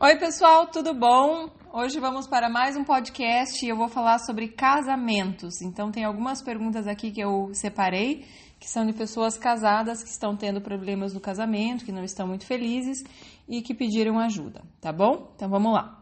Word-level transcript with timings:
Oi, 0.00 0.16
pessoal, 0.16 0.68
tudo 0.68 0.94
bom? 0.94 1.50
Hoje 1.72 1.98
vamos 1.98 2.28
para 2.28 2.48
mais 2.48 2.76
um 2.76 2.84
podcast 2.84 3.66
e 3.66 3.68
eu 3.68 3.76
vou 3.76 3.88
falar 3.88 4.20
sobre 4.20 4.46
casamentos. 4.46 5.60
Então, 5.60 5.90
tem 5.90 6.04
algumas 6.04 6.40
perguntas 6.40 6.86
aqui 6.86 7.10
que 7.10 7.20
eu 7.20 7.52
separei, 7.52 8.24
que 8.60 8.70
são 8.70 8.86
de 8.86 8.92
pessoas 8.92 9.36
casadas 9.36 10.00
que 10.00 10.08
estão 10.08 10.36
tendo 10.36 10.60
problemas 10.60 11.12
no 11.12 11.18
casamento, 11.18 11.84
que 11.84 11.90
não 11.90 12.04
estão 12.04 12.28
muito 12.28 12.46
felizes 12.46 13.02
e 13.48 13.60
que 13.60 13.74
pediram 13.74 14.20
ajuda, 14.20 14.62
tá 14.80 14.92
bom? 14.92 15.32
Então, 15.34 15.48
vamos 15.48 15.72
lá. 15.72 16.00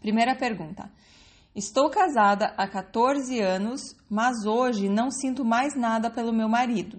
Primeira 0.00 0.34
pergunta. 0.34 0.90
Estou 1.54 1.90
casada 1.90 2.54
há 2.56 2.66
14 2.66 3.38
anos, 3.38 3.82
mas 4.08 4.46
hoje 4.46 4.88
não 4.88 5.10
sinto 5.10 5.44
mais 5.44 5.76
nada 5.76 6.10
pelo 6.10 6.32
meu 6.32 6.48
marido. 6.48 6.98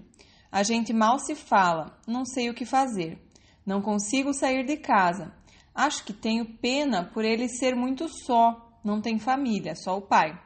A 0.52 0.62
gente 0.62 0.92
mal 0.92 1.18
se 1.18 1.34
fala, 1.34 1.98
não 2.06 2.24
sei 2.24 2.48
o 2.48 2.54
que 2.54 2.64
fazer. 2.64 3.20
Não 3.66 3.82
consigo 3.82 4.32
sair 4.32 4.64
de 4.64 4.76
casa. 4.76 5.41
Acho 5.74 6.04
que 6.04 6.12
tenho 6.12 6.58
pena 6.58 7.04
por 7.04 7.24
ele 7.24 7.48
ser 7.48 7.74
muito 7.74 8.08
só, 8.08 8.78
não 8.84 9.00
tem 9.00 9.18
família, 9.18 9.74
só 9.74 9.96
o 9.96 10.02
pai. 10.02 10.38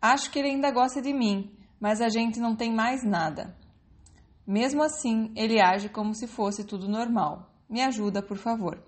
Acho 0.00 0.30
que 0.30 0.38
ele 0.38 0.50
ainda 0.50 0.70
gosta 0.70 1.02
de 1.02 1.12
mim, 1.12 1.50
mas 1.80 2.00
a 2.00 2.08
gente 2.08 2.38
não 2.38 2.54
tem 2.54 2.72
mais 2.72 3.02
nada. 3.04 3.56
Mesmo 4.46 4.82
assim, 4.82 5.32
ele 5.34 5.60
age 5.60 5.88
como 5.88 6.14
se 6.14 6.28
fosse 6.28 6.64
tudo 6.64 6.88
normal. 6.88 7.50
Me 7.68 7.82
ajuda, 7.82 8.22
por 8.22 8.36
favor. 8.36 8.80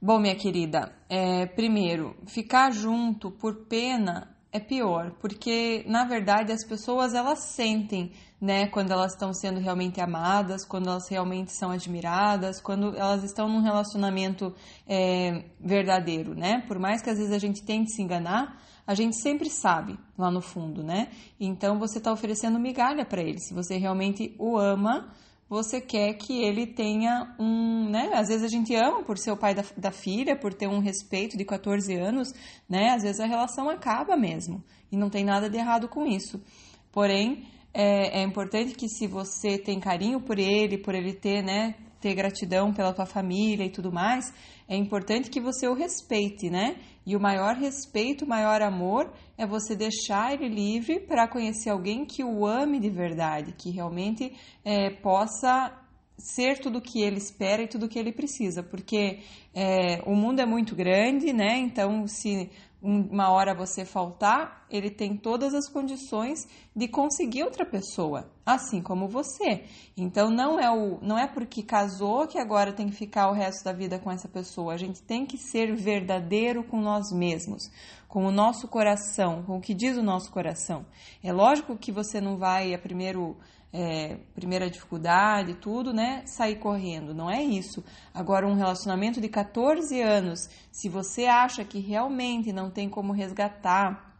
Bom, 0.00 0.20
minha 0.20 0.36
querida, 0.36 0.94
é, 1.08 1.46
primeiro, 1.46 2.16
ficar 2.26 2.70
junto 2.70 3.30
por 3.30 3.66
pena 3.66 4.35
é 4.56 4.60
pior, 4.60 5.12
porque 5.20 5.84
na 5.86 6.04
verdade 6.04 6.52
as 6.52 6.64
pessoas 6.64 7.14
elas 7.14 7.38
sentem, 7.40 8.12
né, 8.40 8.66
quando 8.66 8.90
elas 8.90 9.12
estão 9.12 9.32
sendo 9.32 9.60
realmente 9.60 10.00
amadas, 10.00 10.64
quando 10.64 10.88
elas 10.88 11.08
realmente 11.08 11.52
são 11.52 11.70
admiradas, 11.70 12.60
quando 12.60 12.96
elas 12.96 13.22
estão 13.24 13.48
num 13.48 13.60
relacionamento 13.60 14.54
é, 14.86 15.44
verdadeiro, 15.60 16.34
né? 16.34 16.62
Por 16.66 16.78
mais 16.78 17.00
que 17.00 17.10
às 17.10 17.18
vezes 17.18 17.32
a 17.32 17.38
gente 17.38 17.62
tente 17.62 17.92
se 17.92 18.02
enganar, 18.02 18.60
a 18.86 18.94
gente 18.94 19.16
sempre 19.16 19.50
sabe 19.50 19.98
lá 20.16 20.30
no 20.30 20.40
fundo, 20.40 20.82
né? 20.82 21.08
Então 21.40 21.78
você 21.78 21.98
está 21.98 22.12
oferecendo 22.12 22.58
migalha 22.58 23.04
para 23.04 23.22
ele. 23.22 23.40
Se 23.40 23.52
você 23.52 23.76
realmente 23.76 24.34
o 24.38 24.56
ama, 24.56 25.12
você 25.48 25.80
quer 25.80 26.14
que 26.14 26.42
ele 26.42 26.66
tenha 26.66 27.34
um, 27.38 27.88
né? 27.88 28.10
Às 28.14 28.28
vezes 28.28 28.42
a 28.42 28.48
gente 28.48 28.74
ama 28.74 29.02
por 29.04 29.16
ser 29.16 29.30
o 29.30 29.36
pai 29.36 29.54
da, 29.54 29.64
da, 29.76 29.92
filha, 29.92 30.36
por 30.36 30.52
ter 30.52 30.66
um 30.66 30.80
respeito 30.80 31.36
de 31.36 31.44
14 31.44 31.94
anos, 31.94 32.32
né? 32.68 32.90
Às 32.90 33.02
vezes 33.02 33.20
a 33.20 33.26
relação 33.26 33.70
acaba 33.70 34.16
mesmo 34.16 34.62
e 34.90 34.96
não 34.96 35.08
tem 35.08 35.24
nada 35.24 35.48
de 35.48 35.56
errado 35.56 35.88
com 35.88 36.04
isso. 36.04 36.42
Porém, 36.90 37.46
é, 37.72 38.20
é 38.20 38.22
importante 38.22 38.74
que 38.74 38.88
se 38.88 39.06
você 39.06 39.56
tem 39.56 39.78
carinho 39.78 40.20
por 40.20 40.38
ele, 40.38 40.78
por 40.78 40.94
ele 40.94 41.12
ter, 41.12 41.42
né? 41.42 41.74
Ter 42.00 42.14
gratidão 42.14 42.72
pela 42.72 42.92
tua 42.92 43.06
família 43.06 43.64
e 43.64 43.70
tudo 43.70 43.92
mais, 43.92 44.32
é 44.68 44.76
importante 44.76 45.30
que 45.30 45.40
você 45.40 45.66
o 45.66 45.74
respeite, 45.74 46.50
né? 46.50 46.76
E 47.06 47.14
o 47.14 47.20
maior 47.20 47.54
respeito, 47.54 48.24
o 48.24 48.28
maior 48.28 48.60
amor 48.62 49.12
é 49.38 49.46
você 49.46 49.76
deixar 49.76 50.34
ele 50.34 50.48
livre 50.48 51.00
para 51.00 51.28
conhecer 51.28 51.70
alguém 51.70 52.04
que 52.04 52.24
o 52.24 52.44
ame 52.44 52.80
de 52.80 52.90
verdade, 52.90 53.52
que 53.52 53.70
realmente 53.70 54.32
é, 54.64 54.90
possa 54.90 55.72
ser 56.18 56.58
tudo 56.58 56.78
o 56.78 56.82
que 56.82 57.02
ele 57.02 57.18
espera 57.18 57.62
e 57.62 57.68
tudo 57.68 57.86
o 57.86 57.88
que 57.88 57.98
ele 57.98 58.10
precisa, 58.10 58.62
porque 58.62 59.20
é, 59.54 60.02
o 60.06 60.14
mundo 60.14 60.40
é 60.40 60.46
muito 60.46 60.74
grande, 60.74 61.32
né? 61.32 61.58
Então, 61.58 62.06
se 62.06 62.50
uma 62.82 63.30
hora 63.30 63.54
você 63.54 63.84
faltar, 63.84 64.66
ele 64.70 64.90
tem 64.90 65.16
todas 65.16 65.54
as 65.54 65.68
condições 65.68 66.46
de 66.74 66.86
conseguir 66.86 67.42
outra 67.42 67.64
pessoa, 67.64 68.30
assim 68.44 68.82
como 68.82 69.08
você. 69.08 69.64
Então 69.96 70.30
não 70.30 70.60
é 70.60 70.70
o 70.70 70.98
não 71.00 71.18
é 71.18 71.26
porque 71.26 71.62
casou 71.62 72.26
que 72.26 72.38
agora 72.38 72.72
tem 72.72 72.88
que 72.88 72.94
ficar 72.94 73.28
o 73.28 73.32
resto 73.32 73.64
da 73.64 73.72
vida 73.72 73.98
com 73.98 74.10
essa 74.10 74.28
pessoa. 74.28 74.74
A 74.74 74.76
gente 74.76 75.02
tem 75.02 75.24
que 75.24 75.38
ser 75.38 75.74
verdadeiro 75.74 76.62
com 76.62 76.80
nós 76.80 77.10
mesmos, 77.12 77.62
com 78.06 78.24
o 78.26 78.30
nosso 78.30 78.68
coração, 78.68 79.42
com 79.42 79.56
o 79.56 79.60
que 79.60 79.74
diz 79.74 79.96
o 79.96 80.02
nosso 80.02 80.30
coração. 80.30 80.84
É 81.22 81.32
lógico 81.32 81.76
que 81.76 81.90
você 81.90 82.20
não 82.20 82.36
vai 82.36 82.74
a 82.74 82.78
primeiro 82.78 83.36
é, 83.72 84.16
primeira 84.34 84.70
dificuldade, 84.70 85.54
tudo, 85.54 85.92
né? 85.92 86.22
Sair 86.26 86.56
correndo. 86.56 87.14
Não 87.14 87.30
é 87.30 87.42
isso. 87.42 87.84
Agora, 88.14 88.46
um 88.46 88.54
relacionamento 88.54 89.20
de 89.20 89.28
14 89.28 90.00
anos, 90.00 90.48
se 90.70 90.88
você 90.88 91.26
acha 91.26 91.64
que 91.64 91.78
realmente 91.78 92.52
não 92.52 92.70
tem 92.70 92.88
como 92.88 93.12
resgatar 93.12 94.14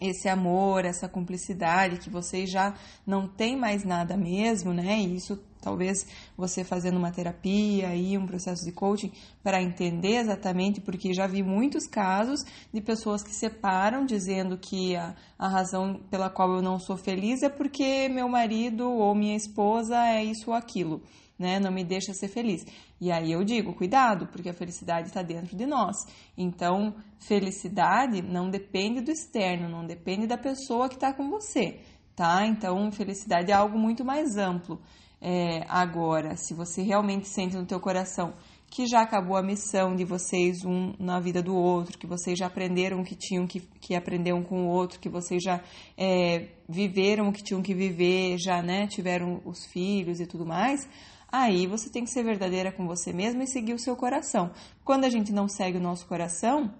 esse 0.00 0.28
amor, 0.28 0.84
essa 0.84 1.08
cumplicidade, 1.08 1.98
que 1.98 2.10
vocês 2.10 2.50
já 2.50 2.74
não 3.06 3.28
tem 3.28 3.56
mais 3.56 3.84
nada 3.84 4.16
mesmo, 4.16 4.72
né? 4.72 4.98
E 4.98 5.16
isso 5.16 5.38
talvez 5.64 6.06
você 6.36 6.62
fazendo 6.62 6.98
uma 6.98 7.10
terapia 7.10 7.96
e 7.96 8.18
um 8.18 8.26
processo 8.26 8.62
de 8.64 8.70
coaching 8.70 9.10
para 9.42 9.62
entender 9.62 10.18
exatamente, 10.18 10.80
porque 10.80 11.14
já 11.14 11.26
vi 11.26 11.42
muitos 11.42 11.86
casos 11.86 12.40
de 12.72 12.80
pessoas 12.82 13.22
que 13.22 13.34
separam 13.34 14.04
dizendo 14.04 14.58
que 14.58 14.94
a, 14.94 15.14
a 15.38 15.48
razão 15.48 16.00
pela 16.10 16.28
qual 16.28 16.52
eu 16.52 16.62
não 16.62 16.78
sou 16.78 16.96
feliz 16.96 17.42
é 17.42 17.48
porque 17.48 18.08
meu 18.08 18.28
marido 18.28 18.90
ou 18.90 19.14
minha 19.14 19.36
esposa 19.36 19.96
é 20.06 20.22
isso 20.22 20.50
ou 20.50 20.56
aquilo. 20.56 21.02
Né, 21.36 21.58
não 21.58 21.72
me 21.72 21.82
deixa 21.82 22.14
ser 22.14 22.28
feliz. 22.28 22.64
E 23.00 23.10
aí 23.10 23.32
eu 23.32 23.42
digo, 23.42 23.74
cuidado, 23.74 24.28
porque 24.28 24.48
a 24.48 24.54
felicidade 24.54 25.08
está 25.08 25.20
dentro 25.20 25.56
de 25.56 25.66
nós. 25.66 25.96
Então, 26.38 26.94
felicidade 27.18 28.22
não 28.22 28.48
depende 28.48 29.00
do 29.00 29.10
externo, 29.10 29.68
não 29.68 29.84
depende 29.84 30.28
da 30.28 30.38
pessoa 30.38 30.88
que 30.88 30.94
está 30.94 31.12
com 31.12 31.28
você, 31.28 31.80
tá? 32.14 32.46
Então, 32.46 32.90
felicidade 32.92 33.50
é 33.50 33.54
algo 33.54 33.76
muito 33.76 34.04
mais 34.04 34.36
amplo. 34.36 34.80
É, 35.20 35.64
agora, 35.68 36.36
se 36.36 36.52
você 36.54 36.82
realmente 36.82 37.28
sente 37.28 37.56
no 37.56 37.64
teu 37.64 37.80
coração 37.80 38.34
que 38.74 38.88
já 38.88 39.02
acabou 39.02 39.36
a 39.36 39.42
missão 39.42 39.94
de 39.94 40.04
vocês 40.04 40.64
um 40.64 40.94
na 40.98 41.20
vida 41.20 41.40
do 41.40 41.54
outro, 41.54 41.96
que 41.96 42.08
vocês 42.08 42.36
já 42.36 42.46
aprenderam 42.46 43.00
o 43.00 43.04
que 43.04 43.14
tinham 43.14 43.46
que, 43.46 43.60
que 43.60 43.94
aprender 43.94 44.32
um 44.32 44.42
com 44.42 44.66
o 44.66 44.68
outro, 44.68 44.98
que 44.98 45.08
vocês 45.08 45.40
já 45.40 45.62
é, 45.96 46.48
viveram 46.68 47.28
o 47.28 47.32
que 47.32 47.40
tinham 47.40 47.62
que 47.62 47.72
viver, 47.72 48.36
já 48.36 48.60
né, 48.62 48.88
tiveram 48.88 49.40
os 49.44 49.64
filhos 49.66 50.18
e 50.18 50.26
tudo 50.26 50.44
mais, 50.44 50.88
aí 51.30 51.68
você 51.68 51.88
tem 51.88 52.02
que 52.02 52.10
ser 52.10 52.24
verdadeira 52.24 52.72
com 52.72 52.84
você 52.84 53.12
mesma 53.12 53.44
e 53.44 53.46
seguir 53.46 53.74
o 53.74 53.78
seu 53.78 53.94
coração. 53.94 54.50
Quando 54.84 55.04
a 55.04 55.08
gente 55.08 55.32
não 55.32 55.46
segue 55.46 55.78
o 55.78 55.80
nosso 55.80 56.04
coração, 56.08 56.74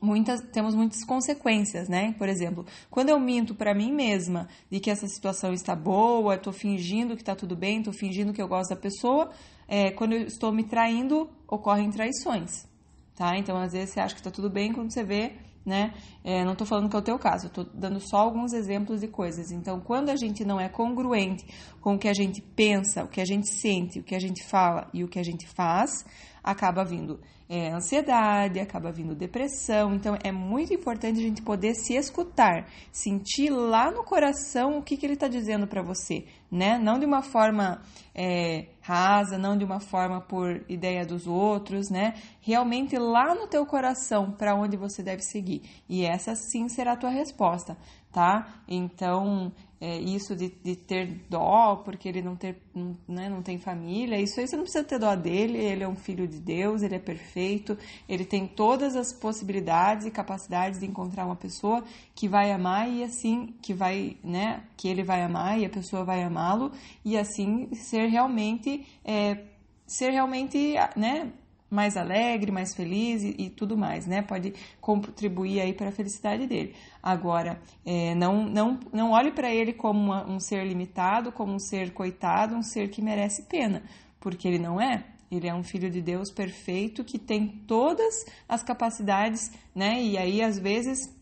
muitas 0.00 0.40
temos 0.52 0.74
muitas 0.74 1.04
consequências, 1.04 1.88
né? 1.88 2.14
Por 2.18 2.28
exemplo, 2.28 2.64
quando 2.90 3.08
eu 3.10 3.18
minto 3.18 3.54
para 3.54 3.74
mim 3.74 3.92
mesma 3.92 4.48
de 4.70 4.80
que 4.80 4.90
essa 4.90 5.06
situação 5.06 5.52
está 5.52 5.74
boa, 5.74 6.34
estou 6.34 6.52
fingindo 6.52 7.14
que 7.14 7.22
está 7.22 7.34
tudo 7.34 7.56
bem, 7.56 7.78
estou 7.78 7.92
fingindo 7.92 8.32
que 8.32 8.40
eu 8.40 8.48
gosto 8.48 8.70
da 8.70 8.76
pessoa, 8.76 9.30
é, 9.66 9.90
quando 9.90 10.12
eu 10.14 10.22
estou 10.22 10.52
me 10.52 10.64
traindo, 10.64 11.28
ocorrem 11.46 11.90
traições, 11.90 12.66
tá? 13.14 13.36
Então, 13.36 13.56
às 13.56 13.72
vezes 13.72 13.90
você 13.90 14.00
acha 14.00 14.14
que 14.14 14.20
está 14.20 14.30
tudo 14.30 14.48
bem 14.48 14.72
quando 14.72 14.92
você 14.92 15.04
vê, 15.04 15.32
né? 15.68 15.92
É, 16.24 16.44
não 16.44 16.52
estou 16.52 16.66
falando 16.66 16.88
que 16.88 16.96
é 16.96 16.98
o 16.98 17.02
teu 17.02 17.18
caso, 17.18 17.46
estou 17.46 17.64
dando 17.74 18.00
só 18.00 18.16
alguns 18.16 18.52
exemplos 18.52 19.00
de 19.00 19.08
coisas. 19.08 19.50
Então, 19.50 19.80
quando 19.80 20.08
a 20.08 20.16
gente 20.16 20.44
não 20.44 20.58
é 20.58 20.68
congruente 20.68 21.44
com 21.80 21.94
o 21.94 21.98
que 21.98 22.08
a 22.08 22.14
gente 22.14 22.40
pensa, 22.40 23.04
o 23.04 23.08
que 23.08 23.20
a 23.20 23.24
gente 23.24 23.48
sente, 23.48 24.00
o 24.00 24.02
que 24.02 24.14
a 24.14 24.18
gente 24.18 24.42
fala 24.48 24.88
e 24.94 25.04
o 25.04 25.08
que 25.08 25.18
a 25.18 25.22
gente 25.22 25.46
faz, 25.46 25.90
acaba 26.42 26.84
vindo 26.84 27.20
é, 27.48 27.70
ansiedade, 27.70 28.60
acaba 28.60 28.92
vindo 28.92 29.14
depressão. 29.14 29.94
Então 29.94 30.16
é 30.22 30.30
muito 30.30 30.74
importante 30.74 31.18
a 31.18 31.22
gente 31.22 31.42
poder 31.42 31.74
se 31.74 31.94
escutar, 31.94 32.66
sentir 32.92 33.50
lá 33.50 33.90
no 33.90 34.04
coração 34.04 34.78
o 34.78 34.82
que, 34.82 34.96
que 34.96 35.06
ele 35.06 35.14
está 35.14 35.28
dizendo 35.28 35.66
para 35.66 35.82
você, 35.82 36.26
né? 36.50 36.78
Não 36.78 36.98
de 36.98 37.06
uma 37.06 37.22
forma 37.22 37.80
é, 38.14 38.66
rasa, 38.80 39.38
não 39.38 39.56
de 39.56 39.64
uma 39.64 39.80
forma 39.80 40.20
por 40.20 40.64
ideia 40.68 41.06
dos 41.06 41.26
outros, 41.26 41.88
né? 41.90 42.14
Realmente 42.40 42.96
lá 42.98 43.34
no 43.34 43.46
teu 43.46 43.64
coração 43.64 44.32
para 44.32 44.54
onde 44.54 44.76
você 44.76 45.02
deve 45.02 45.22
seguir. 45.22 45.62
E 45.88 46.04
essa 46.04 46.34
sim 46.34 46.68
será 46.68 46.92
a 46.92 46.96
tua 46.96 47.10
resposta, 47.10 47.76
tá? 48.12 48.62
Então 48.68 49.52
é, 49.80 49.96
isso 49.98 50.34
de, 50.34 50.48
de, 50.48 50.74
ter 50.74 51.06
dó 51.28 51.76
porque 51.76 52.08
ele 52.08 52.20
não, 52.20 52.34
ter, 52.34 52.60
não, 52.74 52.96
né, 53.06 53.28
não 53.28 53.42
tem 53.42 53.58
família, 53.58 54.20
isso 54.20 54.40
aí 54.40 54.48
você 54.48 54.56
não 54.56 54.64
precisa 54.64 54.84
ter 54.84 54.98
dó 54.98 55.14
dele, 55.14 55.58
ele 55.58 55.84
é 55.84 55.88
um 55.88 55.94
filho 55.94 56.26
de 56.26 56.40
Deus, 56.40 56.82
ele 56.82 56.96
é 56.96 56.98
perfeito, 56.98 57.78
ele 58.08 58.24
tem 58.24 58.46
todas 58.46 58.96
as 58.96 59.12
possibilidades 59.12 60.06
e 60.06 60.10
capacidades 60.10 60.80
de 60.80 60.86
encontrar 60.86 61.26
uma 61.26 61.36
pessoa 61.36 61.84
que 62.14 62.28
vai 62.28 62.50
amar 62.50 62.90
e 62.90 63.04
assim, 63.04 63.54
que 63.62 63.72
vai, 63.72 64.16
né, 64.24 64.64
que 64.76 64.88
ele 64.88 65.04
vai 65.04 65.22
amar 65.22 65.58
e 65.58 65.64
a 65.64 65.70
pessoa 65.70 66.04
vai 66.04 66.22
amá-lo 66.22 66.72
e 67.04 67.16
assim 67.16 67.72
ser 67.74 68.06
realmente, 68.06 68.84
é, 69.04 69.44
ser 69.86 70.10
realmente, 70.10 70.74
né, 70.96 71.32
mais 71.70 71.96
alegre, 71.96 72.50
mais 72.50 72.74
feliz 72.74 73.22
e, 73.22 73.34
e, 73.38 73.50
tudo 73.50 73.76
mais, 73.76 74.06
né? 74.06 74.22
Pode 74.22 74.54
contribuir 74.80 75.60
aí 75.60 75.72
para 75.72 75.88
a 75.88 75.92
felicidade 75.92 76.46
dele. 76.46 76.74
Agora, 77.02 77.60
é, 77.84 78.14
não, 78.14 78.44
não, 78.44 78.80
não 78.92 79.10
olhe 79.12 79.32
para 79.32 79.52
ele 79.52 79.72
como 79.72 80.00
uma, 80.00 80.26
um 80.26 80.40
ser 80.40 80.66
limitado, 80.66 81.30
como 81.30 81.52
um 81.52 81.58
ser 81.58 81.92
coitado, 81.92 82.54
um 82.54 82.62
ser 82.62 82.88
que 82.88 83.02
merece 83.02 83.42
pena, 83.42 83.82
porque 84.18 84.48
ele 84.48 84.58
não 84.58 84.80
é. 84.80 85.04
Ele 85.30 85.46
é 85.46 85.54
um 85.54 85.62
filho 85.62 85.90
de 85.90 86.00
Deus 86.00 86.30
perfeito 86.30 87.04
que 87.04 87.18
tem 87.18 87.46
todas 87.66 88.24
as 88.48 88.62
capacidades, 88.62 89.52
né? 89.74 90.02
E 90.02 90.16
aí, 90.16 90.42
às 90.42 90.58
vezes, 90.58 91.14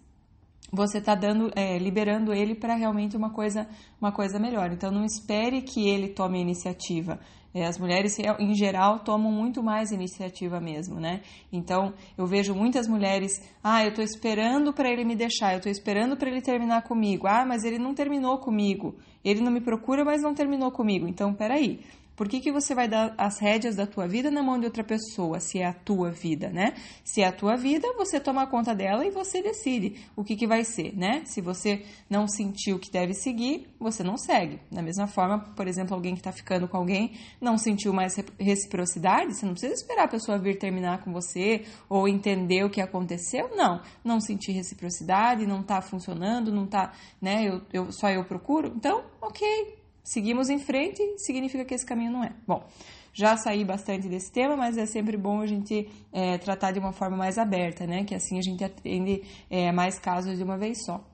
você 0.73 0.99
está 0.99 1.15
dando, 1.15 1.51
é, 1.57 1.77
liberando 1.79 2.33
ele 2.33 2.55
para 2.55 2.75
realmente 2.75 3.17
uma 3.17 3.31
coisa, 3.31 3.69
uma 4.01 4.13
coisa 4.13 4.39
melhor. 4.39 4.71
Então, 4.73 4.93
não 4.93 5.05
espere 5.05 5.63
que 5.63 5.89
ele 5.89 6.09
tome 6.09 6.39
a 6.39 6.43
iniciativa. 6.43 7.19
É, 7.57 7.65
as 7.65 7.79
mulheres, 7.79 8.19
em 8.39 8.55
geral, 8.55 8.99
tomam 8.99 9.33
muito 9.33 9.63
mais 9.63 9.91
iniciativa 9.91 10.61
mesmo, 10.61 11.01
né? 11.01 11.23
Então, 11.51 11.95
eu 12.19 12.27
vejo 12.27 12.55
muitas 12.55 12.87
mulheres, 12.87 13.33
ah, 13.65 13.83
eu 13.83 13.95
tô 13.95 14.03
esperando 14.03 14.75
para 14.75 14.91
ele 14.91 15.07
me 15.07 15.17
deixar, 15.17 15.55
eu 15.55 15.61
tô 15.63 15.71
esperando 15.71 16.19
para 16.19 16.29
ele 16.29 16.43
terminar 16.43 16.83
comigo. 16.83 17.27
Ah, 17.27 17.47
mas 17.47 17.65
ele 17.65 17.79
não 17.79 17.95
terminou 17.95 18.37
comigo. 18.37 18.95
Ele 19.25 19.41
não 19.41 19.51
me 19.51 19.63
procura, 19.63 20.05
mas 20.05 20.21
não 20.21 20.35
terminou 20.35 20.71
comigo. 20.71 21.09
Então, 21.09 21.33
peraí. 21.33 21.81
Por 22.17 22.29
que, 22.29 22.41
que 22.41 22.51
você 22.51 22.75
vai 22.75 22.89
dar 22.89 23.15
as 23.19 23.39
rédeas 23.39 23.77
da 23.77 23.87
tua 23.87 24.09
vida 24.09 24.31
na 24.31 24.43
mão 24.43 24.59
de 24.59 24.65
outra 24.65 24.83
pessoa, 24.83 25.39
se 25.39 25.59
é 25.59 25.67
a 25.67 25.73
tua 25.75 26.11
vida, 26.11 26.49
né? 26.49 26.73
Se 27.05 27.21
é 27.21 27.27
a 27.27 27.33
tua 27.33 27.57
vida, 27.57 27.87
você 27.97 28.19
toma 28.19 28.47
conta 28.47 28.75
dela 28.75 29.05
e 29.05 29.11
você 29.11 29.43
decide 29.43 30.01
o 30.17 30.25
que, 30.25 30.35
que 30.35 30.47
vai 30.47 30.65
ser, 30.65 30.97
né? 30.97 31.23
Se 31.27 31.43
você 31.43 31.85
não 32.09 32.27
sentiu 32.27 32.79
que 32.79 32.91
deve 32.91 33.13
seguir, 33.13 33.69
você 33.79 34.03
não 34.03 34.17
segue. 34.17 34.59
Da 34.73 34.81
mesma 34.81 35.07
forma, 35.07 35.41
por 35.55 35.69
exemplo, 35.69 35.95
alguém 35.95 36.15
que 36.15 36.21
está 36.21 36.33
ficando 36.33 36.67
com 36.67 36.79
alguém 36.79 37.13
não 37.39 37.59
sentiu 37.59 37.93
mais 37.93 38.17
reciprocidade, 38.41 39.35
você 39.35 39.45
não 39.45 39.53
precisa 39.53 39.75
esperar 39.75 40.05
a 40.05 40.09
pessoa 40.09 40.39
vir 40.39 40.59
terminar 40.59 41.05
com 41.05 41.13
você 41.13 41.65
ou 41.87 42.09
entender 42.09 42.65
o 42.65 42.71
que 42.71 42.81
aconteceu. 42.81 43.55
Não, 43.55 43.83
não 44.03 44.21
sentir 44.21 44.53
reciprocidade, 44.53 45.47
não 45.47 45.61
está 45.61 45.83
funcionando, 45.83 46.51
não 46.51 46.65
está, 46.65 46.93
né? 47.21 47.45
Eu, 47.47 47.61
eu, 47.73 47.93
só 47.93 48.09
eu 48.09 48.25
procuro. 48.25 48.73
Então, 48.75 49.05
ok, 49.21 49.77
seguimos 50.07 50.49
em 50.49 50.59
frente, 50.59 51.03
significa 51.19 51.65
que 51.65 51.75
esse 51.75 51.85
caminho 51.85 52.13
não 52.13 52.25
é. 52.25 52.33
Bom, 52.47 52.65
já 53.13 53.37
saí 53.37 53.65
bastante 53.65 54.09
desse 54.09 54.31
tema, 54.31 54.57
mas 54.57 54.79
é 54.79 54.87
sempre 54.87 55.17
bom 55.17 55.41
a 55.41 55.47
gente 55.47 55.91
é, 56.13 56.39
tratar 56.39 56.71
de 56.71 56.79
uma 56.79 56.93
forma 56.93 57.17
mais 57.17 57.37
aberta, 57.39 57.87
né? 57.87 58.05
Que 58.05 58.15
assim 58.15 58.39
a 58.39 58.43
gente 58.43 58.63
atende 58.63 59.23
é, 59.51 59.73
mais 59.73 59.99
casos 59.99 60.39
de 60.39 60.45
uma 60.45 60.57
vez 60.57 60.85
só. 60.85 61.05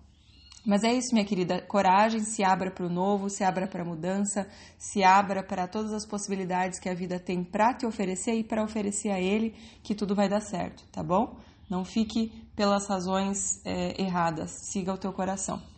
Mas 0.64 0.84
é 0.84 0.92
isso, 0.92 1.12
minha 1.12 1.24
querida. 1.24 1.62
Coragem, 1.62 2.20
se 2.20 2.44
abra 2.44 2.70
para 2.70 2.86
o 2.86 2.88
novo, 2.88 3.30
se 3.30 3.42
abra 3.42 3.66
para 3.66 3.82
a 3.82 3.84
mudança, 3.84 4.46
se 4.78 5.02
abra 5.02 5.42
para 5.42 5.66
todas 5.66 5.92
as 5.92 6.06
possibilidades 6.06 6.78
que 6.78 6.88
a 6.88 6.94
vida 6.94 7.18
tem 7.18 7.42
para 7.42 7.74
te 7.74 7.86
oferecer 7.86 8.34
e 8.34 8.44
para 8.44 8.62
oferecer 8.62 9.10
a 9.10 9.18
ele, 9.18 9.54
que 9.82 9.94
tudo 9.94 10.14
vai 10.14 10.28
dar 10.28 10.40
certo, 10.40 10.84
tá 10.92 11.02
bom? 11.02 11.36
Não 11.68 11.84
fique 11.84 12.30
pelas 12.54 12.86
razões 12.86 13.60
é, 13.64 14.00
erradas, 14.00 14.50
siga 14.50 14.92
o 14.92 14.98
teu 14.98 15.12
coração. 15.12 15.71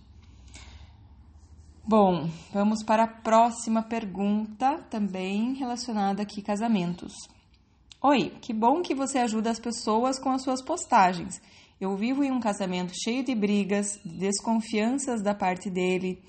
Bom, 1.86 2.31
vamos 2.50 2.82
para 2.82 3.02
a 3.02 3.06
próxima 3.06 3.82
pergunta, 3.82 4.78
também 4.88 5.52
relacionada 5.52 6.22
aqui 6.22 6.40
casamentos. 6.40 7.12
Oi, 8.00 8.32
que 8.40 8.54
bom 8.54 8.81
que 8.81 8.94
você 8.94 9.19
ajuda 9.19 9.50
as 9.50 9.60
pessoas 9.60 10.19
com 10.19 10.31
as 10.31 10.42
suas 10.42 10.62
postagens. 10.62 11.42
Eu 11.78 11.94
vivo 11.94 12.25
em 12.25 12.31
um 12.31 12.40
casamento 12.40 12.94
cheio 12.94 13.22
de 13.22 13.34
brigas, 13.34 14.00
de 14.02 14.16
desconfianças 14.16 15.20
da 15.20 15.34
parte 15.34 15.69
dele, 15.69 16.22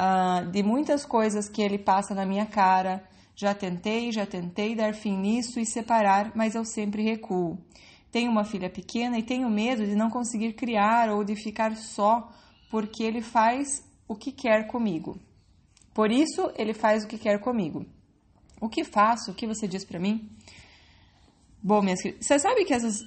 uh, 0.00 0.50
de 0.50 0.62
muitas 0.62 1.04
coisas 1.04 1.50
que 1.50 1.60
ele 1.60 1.76
passa 1.76 2.14
na 2.14 2.24
minha 2.24 2.46
cara. 2.46 3.06
Já 3.34 3.54
tentei, 3.54 4.10
já 4.10 4.24
tentei 4.24 4.74
dar 4.74 4.94
fim 4.94 5.18
nisso 5.18 5.60
e 5.60 5.66
separar, 5.66 6.32
mas 6.34 6.54
eu 6.54 6.64
sempre 6.64 7.02
recuo. 7.02 7.58
Tenho 8.10 8.30
uma 8.30 8.42
filha 8.42 8.70
pequena 8.70 9.18
e 9.18 9.22
tenho 9.22 9.50
medo 9.50 9.84
de 9.84 9.94
não 9.94 10.08
conseguir 10.08 10.54
criar 10.54 11.10
ou 11.10 11.22
de 11.22 11.36
ficar 11.36 11.76
só 11.76 12.30
porque 12.70 13.02
ele 13.02 13.20
faz 13.20 13.85
o 14.08 14.14
que 14.14 14.32
quer 14.32 14.66
comigo. 14.66 15.18
Por 15.94 16.10
isso, 16.10 16.50
ele 16.56 16.74
faz 16.74 17.04
o 17.04 17.08
que 17.08 17.18
quer 17.18 17.40
comigo. 17.40 17.86
O 18.60 18.68
que 18.68 18.84
faço? 18.84 19.30
O 19.30 19.34
que 19.34 19.46
você 19.46 19.66
diz 19.66 19.84
para 19.84 19.98
mim? 19.98 20.30
Bom, 21.62 21.82
minhas 21.82 22.00
queridas, 22.00 22.26
você 22.26 22.38
sabe 22.38 22.64
que 22.64 22.72
essas. 22.72 23.00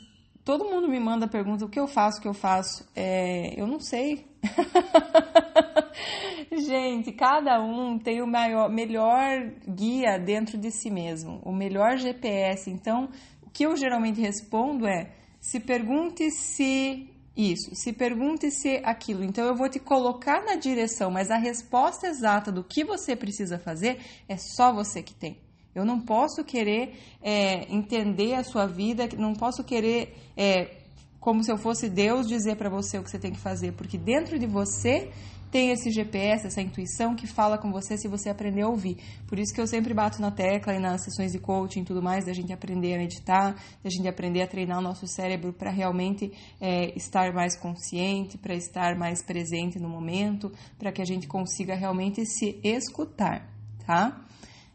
Todo 0.43 0.65
mundo 0.65 0.87
me 0.87 0.99
manda 0.99 1.27
pergunta 1.27 1.65
o 1.65 1.69
que 1.69 1.79
eu 1.79 1.87
faço, 1.87 2.17
o 2.17 2.21
que 2.21 2.27
eu 2.27 2.33
faço. 2.33 2.87
É, 2.95 3.59
eu 3.59 3.67
não 3.67 3.79
sei. 3.79 4.25
Gente, 6.51 7.11
cada 7.11 7.61
um 7.61 7.99
tem 7.99 8.21
o 8.21 8.27
maior, 8.27 8.69
melhor 8.69 9.51
guia 9.67 10.17
dentro 10.17 10.57
de 10.57 10.71
si 10.71 10.89
mesmo, 10.89 11.39
o 11.43 11.51
melhor 11.51 11.97
GPS. 11.97 12.69
Então, 12.69 13.09
o 13.43 13.49
que 13.49 13.65
eu 13.65 13.77
geralmente 13.77 14.19
respondo 14.19 14.87
é: 14.87 15.11
se 15.39 15.59
pergunte 15.59 16.29
se 16.31 17.08
isso, 17.39 17.73
se 17.73 17.93
pergunte 17.93 18.51
se 18.51 18.81
aquilo. 18.83 19.23
Então 19.23 19.45
eu 19.45 19.55
vou 19.55 19.69
te 19.69 19.79
colocar 19.79 20.43
na 20.43 20.55
direção, 20.55 21.09
mas 21.09 21.31
a 21.31 21.37
resposta 21.37 22.07
exata 22.07 22.51
do 22.51 22.63
que 22.63 22.83
você 22.83 23.15
precisa 23.15 23.57
fazer 23.57 23.99
é 24.27 24.35
só 24.35 24.73
você 24.73 25.01
que 25.01 25.13
tem. 25.13 25.37
Eu 25.73 25.85
não 25.85 26.01
posso 26.01 26.43
querer 26.43 26.99
é, 27.21 27.73
entender 27.73 28.33
a 28.33 28.43
sua 28.43 28.65
vida, 28.65 29.07
não 29.17 29.33
posso 29.33 29.63
querer, 29.63 30.17
é, 30.35 30.79
como 31.19 31.41
se 31.41 31.49
eu 31.49 31.57
fosse 31.57 31.87
Deus, 31.87 32.27
dizer 32.27 32.57
para 32.57 32.69
você 32.69 32.97
o 32.97 33.03
que 33.03 33.09
você 33.09 33.19
tem 33.19 33.31
que 33.31 33.39
fazer, 33.39 33.71
porque 33.71 33.97
dentro 33.97 34.37
de 34.37 34.45
você 34.45 35.09
tem 35.51 35.71
esse 35.71 35.91
GPS, 35.91 36.47
essa 36.47 36.61
intuição 36.61 37.15
que 37.15 37.25
fala 37.25 37.57
com 37.57 37.71
você 37.71 37.97
se 37.97 38.07
você 38.07 38.29
aprender 38.29 38.61
a 38.61 38.67
ouvir. 38.67 38.97
Por 39.27 39.39
isso 39.39 39.53
que 39.53 39.59
eu 39.59 39.67
sempre 39.67 39.93
bato 39.93 40.21
na 40.21 40.31
tecla 40.31 40.75
e 40.75 40.79
nas 40.79 41.03
sessões 41.03 41.31
de 41.31 41.39
coaching 41.39 41.81
e 41.81 41.85
tudo 41.85 42.01
mais, 42.01 42.25
da 42.25 42.33
gente 42.33 42.53
aprender 42.53 42.95
a 42.95 42.97
meditar, 42.97 43.55
da 43.83 43.89
gente 43.89 44.07
aprender 44.07 44.41
a 44.41 44.47
treinar 44.47 44.79
o 44.79 44.81
nosso 44.81 45.07
cérebro 45.07 45.51
para 45.51 45.71
realmente 45.71 46.31
é, 46.61 46.95
estar 46.97 47.33
mais 47.33 47.57
consciente, 47.57 48.37
para 48.37 48.53
estar 48.53 48.95
mais 48.95 49.23
presente 49.23 49.79
no 49.79 49.89
momento, 49.89 50.51
para 50.77 50.91
que 50.91 51.01
a 51.01 51.05
gente 51.05 51.27
consiga 51.27 51.75
realmente 51.75 52.25
se 52.25 52.59
escutar, 52.63 53.49
tá? 53.85 54.25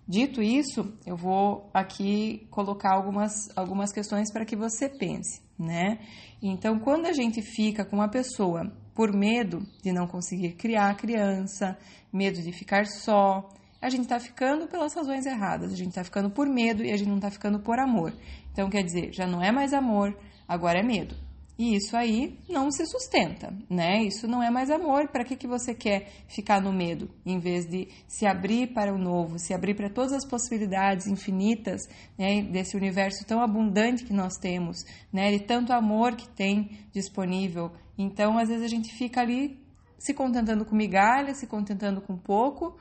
Dito 0.07 0.43
isso, 0.43 0.93
eu 1.07 1.17
vou 1.17 1.71
aqui 1.73 2.47
colocar 2.51 2.95
algumas, 2.95 3.33
algumas 3.57 3.91
questões 3.91 4.31
para 4.31 4.45
que 4.45 4.55
você 4.55 4.87
pense, 4.87 5.41
né? 5.59 5.99
Então, 6.43 6.79
quando 6.79 7.07
a 7.07 7.13
gente 7.13 7.41
fica 7.41 7.87
com 7.87 7.97
uma 7.97 8.09
pessoa 8.09 8.71
por 8.95 9.13
medo 9.13 9.67
de 9.83 9.93
não 9.93 10.07
conseguir 10.07 10.53
criar 10.53 10.91
a 10.91 10.95
criança, 10.95 11.77
medo 12.13 12.41
de 12.41 12.53
ficar 12.53 12.87
só. 12.87 13.49
A 13.81 13.91
gente 13.91 14.03
está 14.03 14.19
ficando 14.19 14.67
pelas 14.67 14.95
razões 14.95 15.27
erradas, 15.27 15.73
a 15.73 15.77
gente 15.77 15.89
está 15.89 16.05
ficando 16.05 16.31
por 16.31 16.47
medo 16.47 16.83
e 16.83 16.91
a 16.91 16.97
gente 16.97 17.09
não 17.09 17.17
está 17.17 17.31
ficando 17.31 17.59
por 17.59 17.79
amor. 17.79 18.13
Então, 18.53 18.71
quer 18.71 18.83
dizer, 18.83 19.13
já 19.13 19.27
não 19.27 19.43
é 19.43 19.51
mais 19.51 19.75
amor, 19.75 20.17
agora 20.49 20.79
é 20.79 20.83
medo. 20.83 21.15
E 21.57 21.77
isso 21.77 21.97
aí 21.97 22.37
não 22.49 22.69
se 22.71 22.85
sustenta, 22.85 23.55
né? 23.71 24.03
Isso 24.03 24.27
não 24.27 24.43
é 24.43 24.51
mais 24.51 24.71
amor. 24.71 25.09
Para 25.09 25.25
que, 25.25 25.37
que 25.37 25.47
você 25.47 25.73
quer 25.73 26.11
ficar 26.27 26.61
no 26.61 26.73
medo, 26.73 27.09
em 27.25 27.39
vez 27.39 27.65
de 27.65 27.89
se 28.09 28.27
abrir 28.27 28.73
para 28.75 28.93
o 28.93 28.99
novo, 28.99 29.39
se 29.39 29.55
abrir 29.55 29.75
para 29.75 29.89
todas 29.89 30.13
as 30.13 30.27
possibilidades 30.27 31.07
infinitas 31.07 31.83
né, 32.19 32.43
desse 32.43 32.77
universo 32.77 33.25
tão 33.25 33.41
abundante 33.41 34.05
que 34.05 34.13
nós 34.13 34.35
temos, 34.37 34.79
né? 35.13 35.31
De 35.31 35.41
tanto 35.41 35.73
amor 35.73 36.17
que 36.17 36.29
tem 36.29 36.71
disponível. 36.93 37.71
Então, 37.97 38.39
às 38.39 38.49
vezes 38.49 38.65
a 38.65 38.69
gente 38.69 38.93
fica 38.93 39.21
ali 39.21 39.59
se 39.99 40.13
contentando 40.13 40.65
com 40.65 40.75
migalha, 40.75 41.35
se 41.35 41.47
contentando 41.47 42.01
com 42.01 42.17
pouco, 42.17 42.77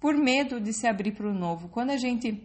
por 0.00 0.14
medo 0.14 0.60
de 0.60 0.72
se 0.72 0.86
abrir 0.86 1.12
para 1.12 1.28
o 1.28 1.34
novo. 1.34 1.68
Quando 1.68 1.90
a 1.90 1.96
gente 1.96 2.42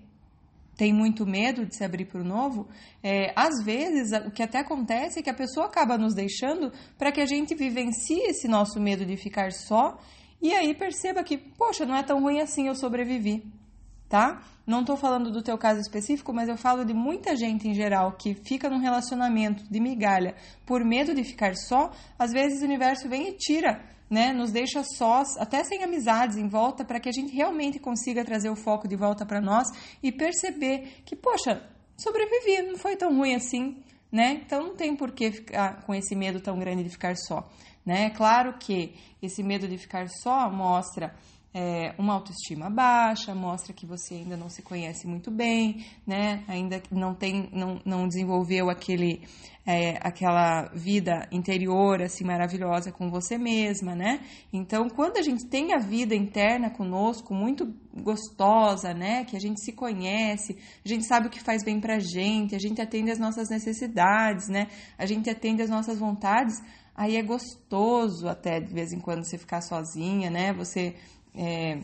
tem 0.75 0.93
muito 0.93 1.25
medo 1.25 1.65
de 1.65 1.75
se 1.75 1.83
abrir 1.83 2.05
para 2.05 2.21
o 2.21 2.23
novo, 2.23 2.67
é, 3.01 3.33
às 3.35 3.63
vezes 3.63 4.11
o 4.25 4.31
que 4.31 4.43
até 4.43 4.59
acontece 4.59 5.19
é 5.19 5.23
que 5.23 5.29
a 5.29 5.33
pessoa 5.33 5.65
acaba 5.65 5.97
nos 5.97 6.13
deixando 6.13 6.71
para 6.97 7.11
que 7.11 7.19
a 7.19 7.25
gente 7.25 7.55
vivencie 7.55 8.21
esse 8.29 8.47
nosso 8.47 8.79
medo 8.79 9.05
de 9.05 9.17
ficar 9.17 9.51
só 9.51 9.97
e 10.39 10.53
aí 10.53 10.73
perceba 10.75 11.23
que, 11.23 11.37
poxa, 11.37 11.85
não 11.85 11.95
é 11.95 12.03
tão 12.03 12.21
ruim 12.21 12.39
assim, 12.39 12.67
eu 12.67 12.75
sobrevivi, 12.75 13.43
tá? 14.09 14.41
Não 14.65 14.81
estou 14.81 14.97
falando 14.97 15.31
do 15.31 15.41
teu 15.41 15.57
caso 15.57 15.79
específico, 15.79 16.33
mas 16.33 16.49
eu 16.49 16.57
falo 16.57 16.83
de 16.83 16.93
muita 16.93 17.35
gente 17.35 17.67
em 17.67 17.73
geral 17.73 18.13
que 18.13 18.33
fica 18.33 18.69
num 18.69 18.79
relacionamento 18.79 19.63
de 19.69 19.79
migalha 19.79 20.35
por 20.65 20.83
medo 20.83 21.13
de 21.13 21.23
ficar 21.23 21.55
só, 21.55 21.91
às 22.17 22.31
vezes 22.31 22.61
o 22.61 22.65
universo 22.65 23.07
vem 23.07 23.29
e 23.29 23.33
tira 23.33 23.81
né, 24.09 24.31
nos 24.31 24.51
deixa 24.51 24.83
sós, 24.83 25.35
até 25.37 25.63
sem 25.63 25.83
amizades 25.83 26.37
em 26.37 26.47
volta, 26.47 26.85
para 26.85 26.99
que 26.99 27.09
a 27.09 27.11
gente 27.11 27.33
realmente 27.35 27.79
consiga 27.79 28.23
trazer 28.23 28.49
o 28.49 28.55
foco 28.55 28.87
de 28.87 28.95
volta 28.95 29.25
para 29.25 29.41
nós 29.41 29.67
e 30.01 30.11
perceber 30.11 31.01
que, 31.05 31.15
poxa, 31.15 31.61
sobrevivi, 31.97 32.61
não 32.61 32.77
foi 32.77 32.95
tão 32.95 33.15
ruim 33.15 33.35
assim, 33.35 33.83
né? 34.11 34.41
Então 34.45 34.67
não 34.67 34.75
tem 34.75 34.95
por 34.95 35.11
que 35.11 35.31
ficar 35.31 35.83
com 35.83 35.93
esse 35.93 36.15
medo 36.15 36.39
tão 36.39 36.57
grande 36.57 36.83
de 36.83 36.89
ficar 36.89 37.15
só, 37.17 37.49
né? 37.85 38.09
Claro 38.11 38.57
que 38.57 38.95
esse 39.21 39.43
medo 39.43 39.67
de 39.67 39.77
ficar 39.77 40.07
só 40.09 40.49
mostra 40.49 41.13
é, 41.53 41.95
uma 41.97 42.13
autoestima 42.13 42.69
baixa, 42.69 43.33
mostra 43.33 43.73
que 43.73 43.85
você 43.85 44.15
ainda 44.15 44.37
não 44.37 44.49
se 44.49 44.61
conhece 44.61 45.07
muito 45.07 45.31
bem, 45.31 45.85
né? 46.05 46.43
Ainda 46.47 46.81
não 46.91 47.15
tem, 47.15 47.49
não, 47.51 47.81
não 47.85 48.07
desenvolveu 48.07 48.69
aquele, 48.69 49.21
é, 49.65 49.97
aquela 50.01 50.69
vida 50.73 51.27
interior 51.31 52.01
assim 52.01 52.23
maravilhosa 52.23 52.91
com 52.91 53.09
você 53.09 53.37
mesma, 53.37 53.95
né? 53.95 54.19
Então, 54.53 54.87
quando 54.89 55.17
a 55.17 55.21
gente 55.21 55.47
tem 55.47 55.73
a 55.73 55.79
vida 55.79 56.13
interna 56.13 56.69
conosco 56.69 57.33
muito 57.33 57.73
gostosa, 57.95 58.93
né? 58.93 59.25
Que 59.25 59.35
a 59.35 59.39
gente 59.39 59.63
se 59.63 59.71
conhece, 59.71 60.57
a 60.85 60.87
gente 60.87 61.05
sabe 61.05 61.27
o 61.27 61.29
que 61.29 61.41
faz 61.41 61.63
bem 61.63 61.79
pra 61.79 61.97
gente, 61.97 62.55
a 62.55 62.59
gente 62.59 62.81
atende 62.81 63.09
as 63.09 63.19
nossas 63.19 63.49
necessidades, 63.49 64.47
né? 64.47 64.67
A 64.97 65.05
gente 65.05 65.29
atende 65.29 65.63
as 65.63 65.69
nossas 65.69 65.97
vontades. 65.97 66.61
Aí 66.95 67.15
é 67.15 67.21
gostoso 67.21 68.27
até 68.27 68.59
de 68.59 68.73
vez 68.73 68.91
em 68.91 68.99
quando 68.99 69.23
você 69.23 69.37
ficar 69.37 69.61
sozinha, 69.61 70.31
né? 70.31 70.51
Você 70.53 70.95
é, 71.37 71.79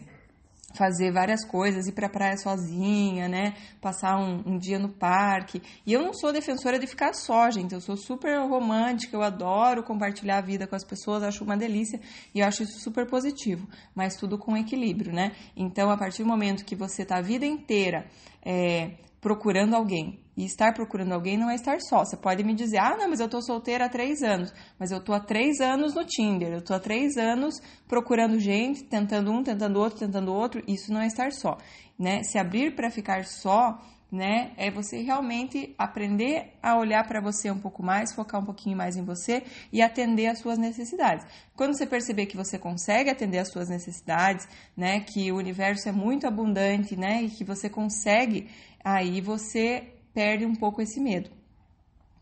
fazer 0.73 1.11
várias 1.11 1.45
coisas, 1.45 1.87
ir 1.87 1.91
para 1.91 2.07
a 2.07 2.09
praia 2.09 2.37
sozinha, 2.37 3.27
né? 3.27 3.53
Passar 3.79 4.17
um, 4.17 4.43
um, 4.45 4.57
dia 4.57 4.79
no 4.79 4.89
parque. 4.89 5.61
E 5.85 5.93
eu 5.93 6.01
não 6.01 6.13
sou 6.13 6.33
defensora 6.33 6.79
de 6.79 6.87
ficar 6.87 7.13
só, 7.13 7.49
gente. 7.51 7.73
Eu 7.73 7.81
sou 7.81 7.95
super 7.95 8.39
romântica, 8.39 9.15
eu 9.15 9.21
adoro 9.21 9.83
compartilhar 9.83 10.39
a 10.39 10.41
vida 10.41 10.67
com 10.67 10.75
as 10.75 10.83
pessoas, 10.83 11.23
acho 11.23 11.43
uma 11.43 11.55
delícia 11.55 11.99
e 12.33 12.39
eu 12.39 12.47
acho 12.47 12.63
isso 12.63 12.79
super 12.79 13.07
positivo. 13.07 13.67
Mas 13.95 14.15
tudo 14.15 14.37
com 14.37 14.57
equilíbrio, 14.57 15.13
né? 15.13 15.33
Então, 15.55 15.89
a 15.91 15.97
partir 15.97 16.23
do 16.23 16.29
momento 16.29 16.65
que 16.65 16.75
você 16.75 17.05
tá 17.05 17.19
a 17.19 17.21
vida 17.21 17.45
inteira 17.45 18.07
é, 18.43 18.97
procurando 19.21 19.75
alguém. 19.75 20.22
E 20.35 20.45
estar 20.45 20.73
procurando 20.73 21.13
alguém 21.13 21.37
não 21.37 21.49
é 21.49 21.55
estar 21.55 21.79
só. 21.81 22.03
Você 22.03 22.17
pode 22.17 22.43
me 22.43 22.53
dizer, 22.53 22.77
ah, 22.77 22.97
não, 22.97 23.09
mas 23.09 23.19
eu 23.19 23.29
tô 23.29 23.41
solteira 23.41 23.85
há 23.85 23.89
três 23.89 24.21
anos. 24.21 24.53
Mas 24.79 24.91
eu 24.91 24.99
tô 24.99 25.13
há 25.13 25.19
três 25.19 25.59
anos 25.59 25.93
no 25.93 26.03
Tinder, 26.05 26.53
eu 26.53 26.61
tô 26.61 26.73
há 26.73 26.79
três 26.79 27.17
anos 27.17 27.55
procurando 27.87 28.39
gente, 28.39 28.83
tentando 28.83 29.31
um, 29.31 29.43
tentando 29.43 29.79
outro, 29.79 29.99
tentando 29.99 30.33
outro. 30.33 30.63
Isso 30.67 30.91
não 30.91 31.01
é 31.01 31.07
estar 31.07 31.31
só. 31.31 31.57
Né? 31.97 32.23
Se 32.23 32.37
abrir 32.37 32.75
para 32.75 32.89
ficar 32.89 33.25
só 33.25 33.79
né? 34.13 34.51
É 34.57 34.69
você 34.69 35.01
realmente 35.01 35.73
aprender 35.75 36.53
a 36.61 36.77
olhar 36.77 37.03
para 37.07 37.19
você 37.19 37.49
um 37.49 37.57
pouco 37.57 37.81
mais, 37.81 38.13
focar 38.13 38.39
um 38.39 38.45
pouquinho 38.45 38.77
mais 38.77 38.95
em 38.95 39.03
você 39.03 39.41
e 39.71 39.81
atender 39.81 40.27
às 40.27 40.37
suas 40.37 40.59
necessidades. 40.59 41.25
Quando 41.55 41.75
você 41.75 41.87
perceber 41.87 42.27
que 42.27 42.37
você 42.37 42.59
consegue 42.59 43.09
atender 43.09 43.39
às 43.39 43.51
suas 43.51 43.69
necessidades, 43.69 44.47
né? 44.77 44.99
Que 44.99 45.31
o 45.31 45.37
universo 45.37 45.89
é 45.89 45.91
muito 45.91 46.27
abundante, 46.27 46.95
né? 46.95 47.23
E 47.23 47.29
que 47.31 47.43
você 47.43 47.67
consegue, 47.67 48.51
aí 48.83 49.19
você 49.19 49.95
perde 50.13 50.45
um 50.45 50.55
pouco 50.55 50.81
esse 50.81 50.99
medo 50.99 51.29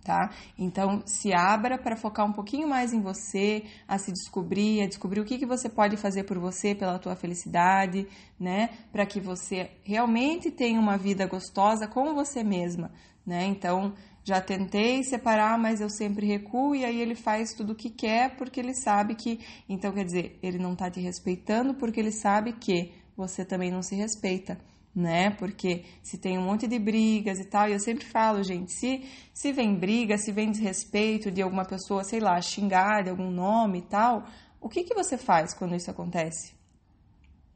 tá? 0.03 0.31
Então, 0.57 1.01
se 1.05 1.33
abra 1.33 1.77
para 1.77 1.95
focar 1.95 2.25
um 2.25 2.33
pouquinho 2.33 2.67
mais 2.67 2.93
em 2.93 3.01
você, 3.01 3.63
a 3.88 3.98
se 3.98 4.12
descobrir, 4.12 4.81
a 4.81 4.88
descobrir 4.88 5.19
o 5.19 5.25
que, 5.25 5.38
que 5.38 5.45
você 5.45 5.69
pode 5.69 5.98
fazer 5.98 6.24
por 6.24 6.38
você, 6.39 6.75
pela 6.75 7.00
tua 7.00 7.15
felicidade, 7.15 8.07
né? 8.39 8.69
Para 8.91 9.05
que 9.05 9.19
você 9.19 9.69
realmente 9.83 10.51
tenha 10.51 10.79
uma 10.79 10.98
vida 10.98 11.25
gostosa 11.27 11.88
com 11.88 12.13
você 12.13 12.43
mesma, 12.43 12.91
né? 13.25 13.45
Então, 13.45 13.93
já 14.24 14.39
tentei 14.39 15.03
separar, 15.03 15.57
mas 15.57 15.81
eu 15.81 15.89
sempre 15.89 16.27
recuo 16.27 16.75
e 16.75 16.86
aí 16.86 17.00
ele 17.01 17.15
faz 17.15 17.53
tudo 17.53 17.74
o 17.74 17.75
que 17.75 17.89
quer 17.89 18.36
porque 18.36 18.60
ele 18.60 18.74
sabe 18.74 19.15
que, 19.15 19.39
então 19.67 19.91
quer 19.91 20.05
dizer, 20.05 20.39
ele 20.43 20.60
não 20.60 20.74
está 20.74 20.91
te 20.91 21.00
respeitando 21.00 21.74
porque 21.74 22.00
ele 22.00 22.12
sabe 22.12 22.53
que 22.53 22.91
você 23.17 23.43
também 23.43 23.71
não 23.71 23.81
se 23.81 23.95
respeita 23.95 24.60
né? 24.95 25.31
Porque 25.31 25.86
se 26.03 26.17
tem 26.17 26.38
um 26.38 26.43
monte 26.43 26.67
de 26.67 26.77
brigas 26.77 27.39
e 27.39 27.45
tal, 27.45 27.69
e 27.69 27.74
eu 27.74 27.79
sempre 27.79 28.05
falo, 28.05 28.43
gente, 28.43 28.71
se, 28.74 29.03
se 29.33 29.51
vem 29.51 29.75
briga, 29.75 30.17
se 30.17 30.31
vem 30.31 30.51
desrespeito 30.51 31.31
de 31.31 31.41
alguma 31.41 31.65
pessoa, 31.65 32.03
sei 32.03 32.19
lá, 32.19 32.39
xingar 32.41 33.03
de 33.03 33.10
algum 33.10 33.31
nome 33.31 33.79
e 33.79 33.83
tal, 33.83 34.25
o 34.60 34.69
que, 34.69 34.83
que 34.83 34.93
você 34.93 35.17
faz 35.17 35.53
quando 35.53 35.75
isso 35.75 35.89
acontece? 35.89 36.53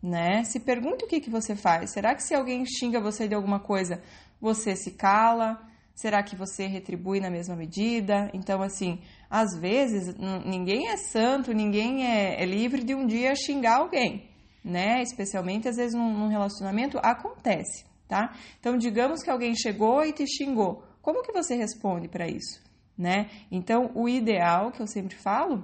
Né? 0.01 0.43
Se 0.43 0.59
pergunta 0.59 1.05
o 1.05 1.07
que, 1.07 1.19
que 1.19 1.29
você 1.29 1.55
faz. 1.55 1.91
Será 1.91 2.15
que 2.15 2.23
se 2.23 2.33
alguém 2.33 2.63
xinga 2.65 3.01
você 3.01 3.27
de 3.27 3.35
alguma 3.35 3.59
coisa, 3.59 4.01
você 4.39 4.75
se 4.75 4.91
cala? 4.91 5.61
Será 5.93 6.21
que 6.23 6.35
você 6.35 6.67
retribui 6.67 7.19
na 7.19 7.29
mesma 7.29 7.55
medida? 7.55 8.29
Então, 8.33 8.61
assim, 8.61 8.99
às 9.29 9.57
vezes, 9.57 10.15
ninguém 10.45 10.89
é 10.89 10.97
santo, 10.97 11.53
ninguém 11.53 12.05
é, 12.05 12.41
é 12.41 12.45
livre 12.45 12.83
de 12.83 12.93
um 12.93 13.05
dia 13.05 13.33
xingar 13.35 13.77
alguém 13.77 14.34
né? 14.65 15.03
Especialmente 15.03 15.67
às 15.67 15.75
vezes 15.75 15.93
num, 15.93 16.11
num 16.11 16.27
relacionamento 16.27 16.97
acontece, 16.97 17.85
tá? 18.07 18.35
Então, 18.59 18.75
digamos 18.75 19.21
que 19.21 19.29
alguém 19.29 19.55
chegou 19.55 20.03
e 20.03 20.11
te 20.11 20.25
xingou. 20.25 20.83
Como 21.03 21.21
que 21.21 21.31
você 21.31 21.55
responde 21.55 22.07
para 22.07 22.27
isso, 22.27 22.59
né? 22.97 23.29
Então, 23.51 23.91
o 23.93 24.09
ideal 24.09 24.71
que 24.71 24.81
eu 24.81 24.87
sempre 24.87 25.15
falo 25.15 25.63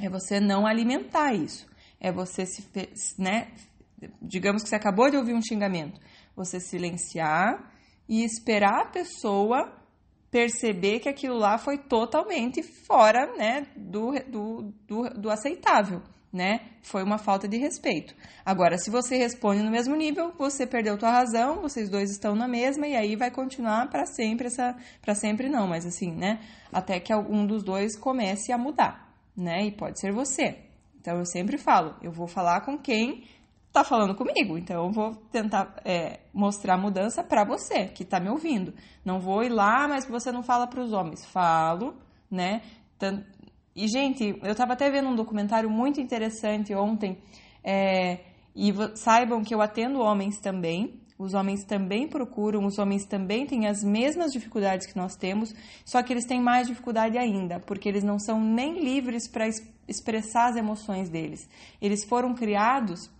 é 0.00 0.10
você 0.10 0.40
não 0.40 0.66
alimentar 0.66 1.32
isso. 1.32 1.66
É 2.00 2.10
você 2.10 2.44
se, 2.44 2.66
né? 3.16 3.52
Digamos 4.20 4.62
que 4.62 4.68
você 4.68 4.76
acabou 4.76 5.08
de 5.08 5.16
ouvir 5.16 5.32
um 5.32 5.40
xingamento, 5.40 6.00
você 6.34 6.58
silenciar 6.58 7.72
e 8.08 8.24
esperar 8.24 8.82
a 8.82 8.86
pessoa 8.86 9.72
perceber 10.30 10.98
que 10.98 11.08
aquilo 11.08 11.38
lá 11.38 11.56
foi 11.56 11.78
totalmente 11.78 12.62
fora, 12.62 13.34
né, 13.38 13.68
do, 13.74 14.12
do, 14.28 14.74
do, 14.86 15.10
do 15.20 15.30
aceitável 15.30 16.02
né? 16.36 16.60
Foi 16.82 17.02
uma 17.02 17.16
falta 17.16 17.48
de 17.48 17.56
respeito. 17.56 18.14
Agora, 18.44 18.76
se 18.76 18.90
você 18.90 19.16
responde 19.16 19.62
no 19.62 19.70
mesmo 19.70 19.96
nível, 19.96 20.32
você 20.38 20.66
perdeu 20.66 20.98
tua 20.98 21.10
razão, 21.10 21.62
vocês 21.62 21.88
dois 21.88 22.10
estão 22.10 22.34
na 22.34 22.46
mesma 22.46 22.86
e 22.86 22.94
aí 22.94 23.16
vai 23.16 23.30
continuar 23.30 23.88
para 23.88 24.04
sempre 24.04 24.48
essa 24.48 24.76
para 25.00 25.14
sempre 25.14 25.48
não, 25.48 25.66
mas 25.66 25.86
assim, 25.86 26.12
né? 26.12 26.40
Até 26.70 27.00
que 27.00 27.12
algum 27.12 27.46
dos 27.46 27.64
dois 27.64 27.96
comece 27.96 28.52
a 28.52 28.58
mudar, 28.58 29.10
né? 29.34 29.64
E 29.64 29.72
pode 29.72 29.98
ser 29.98 30.12
você. 30.12 30.58
Então 31.00 31.16
eu 31.18 31.24
sempre 31.24 31.56
falo, 31.56 31.96
eu 32.02 32.12
vou 32.12 32.26
falar 32.26 32.60
com 32.60 32.76
quem 32.76 33.24
tá 33.72 33.82
falando 33.82 34.14
comigo, 34.14 34.58
então 34.58 34.84
eu 34.84 34.90
vou 34.90 35.14
tentar 35.32 35.74
é, 35.84 36.20
mostrar 36.32 36.74
a 36.74 36.78
mudança 36.78 37.24
para 37.24 37.44
você 37.44 37.86
que 37.86 38.04
tá 38.04 38.20
me 38.20 38.28
ouvindo. 38.28 38.74
Não 39.04 39.20
vou 39.20 39.42
ir 39.42 39.48
lá, 39.48 39.88
mas 39.88 40.04
você 40.06 40.30
não 40.30 40.42
fala 40.42 40.66
para 40.66 40.82
os 40.82 40.92
homens. 40.92 41.24
Falo, 41.24 41.94
né? 42.30 42.60
E, 43.76 43.86
gente, 43.86 44.38
eu 44.42 44.52
estava 44.52 44.72
até 44.72 44.90
vendo 44.90 45.10
um 45.10 45.14
documentário 45.14 45.68
muito 45.68 46.00
interessante 46.00 46.74
ontem, 46.74 47.18
é, 47.62 48.20
e 48.54 48.72
saibam 48.94 49.44
que 49.44 49.54
eu 49.54 49.60
atendo 49.60 50.00
homens 50.00 50.38
também, 50.40 50.98
os 51.18 51.34
homens 51.34 51.62
também 51.62 52.08
procuram, 52.08 52.64
os 52.64 52.78
homens 52.78 53.04
também 53.04 53.46
têm 53.46 53.66
as 53.66 53.84
mesmas 53.84 54.32
dificuldades 54.32 54.86
que 54.86 54.96
nós 54.96 55.14
temos, 55.14 55.54
só 55.84 56.02
que 56.02 56.10
eles 56.10 56.24
têm 56.24 56.40
mais 56.40 56.66
dificuldade 56.66 57.18
ainda, 57.18 57.60
porque 57.60 57.86
eles 57.86 58.02
não 58.02 58.18
são 58.18 58.40
nem 58.40 58.82
livres 58.82 59.28
para 59.28 59.46
expressar 59.86 60.48
as 60.48 60.56
emoções 60.56 61.10
deles. 61.10 61.46
Eles 61.80 62.02
foram 62.02 62.34
criados 62.34 63.10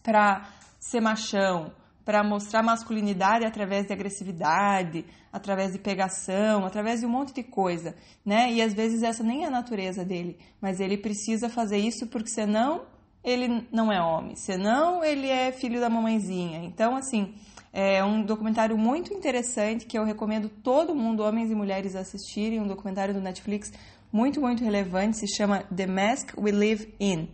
para 0.00 0.48
ser 0.78 1.00
machão, 1.00 1.72
para 2.04 2.22
mostrar 2.24 2.62
masculinidade 2.62 3.44
através 3.44 3.86
de 3.86 3.92
agressividade, 3.92 5.04
através 5.32 5.72
de 5.72 5.78
pegação, 5.78 6.64
através 6.64 7.00
de 7.00 7.06
um 7.06 7.10
monte 7.10 7.32
de 7.32 7.42
coisa, 7.42 7.94
né? 8.24 8.52
E 8.52 8.60
às 8.60 8.74
vezes 8.74 9.02
essa 9.02 9.22
nem 9.22 9.44
é 9.44 9.46
a 9.46 9.50
natureza 9.50 10.04
dele, 10.04 10.38
mas 10.60 10.80
ele 10.80 10.96
precisa 10.96 11.48
fazer 11.48 11.78
isso 11.78 12.06
porque 12.08 12.28
senão 12.28 12.82
ele 13.22 13.66
não 13.70 13.92
é 13.92 14.02
homem, 14.02 14.34
senão 14.34 15.04
ele 15.04 15.28
é 15.28 15.52
filho 15.52 15.80
da 15.80 15.88
mamãezinha. 15.88 16.64
Então, 16.64 16.96
assim, 16.96 17.34
é 17.72 18.04
um 18.04 18.22
documentário 18.22 18.76
muito 18.76 19.14
interessante 19.14 19.86
que 19.86 19.96
eu 19.96 20.04
recomendo 20.04 20.48
todo 20.48 20.94
mundo, 20.94 21.22
homens 21.22 21.50
e 21.50 21.54
mulheres, 21.54 21.94
assistirem, 21.94 22.60
um 22.60 22.66
documentário 22.66 23.14
do 23.14 23.20
Netflix 23.20 23.72
muito, 24.12 24.40
muito 24.40 24.62
relevante, 24.62 25.16
se 25.16 25.26
chama 25.36 25.62
The 25.74 25.86
Mask 25.86 26.36
We 26.36 26.52
Live 26.52 26.94
In. 27.00 27.28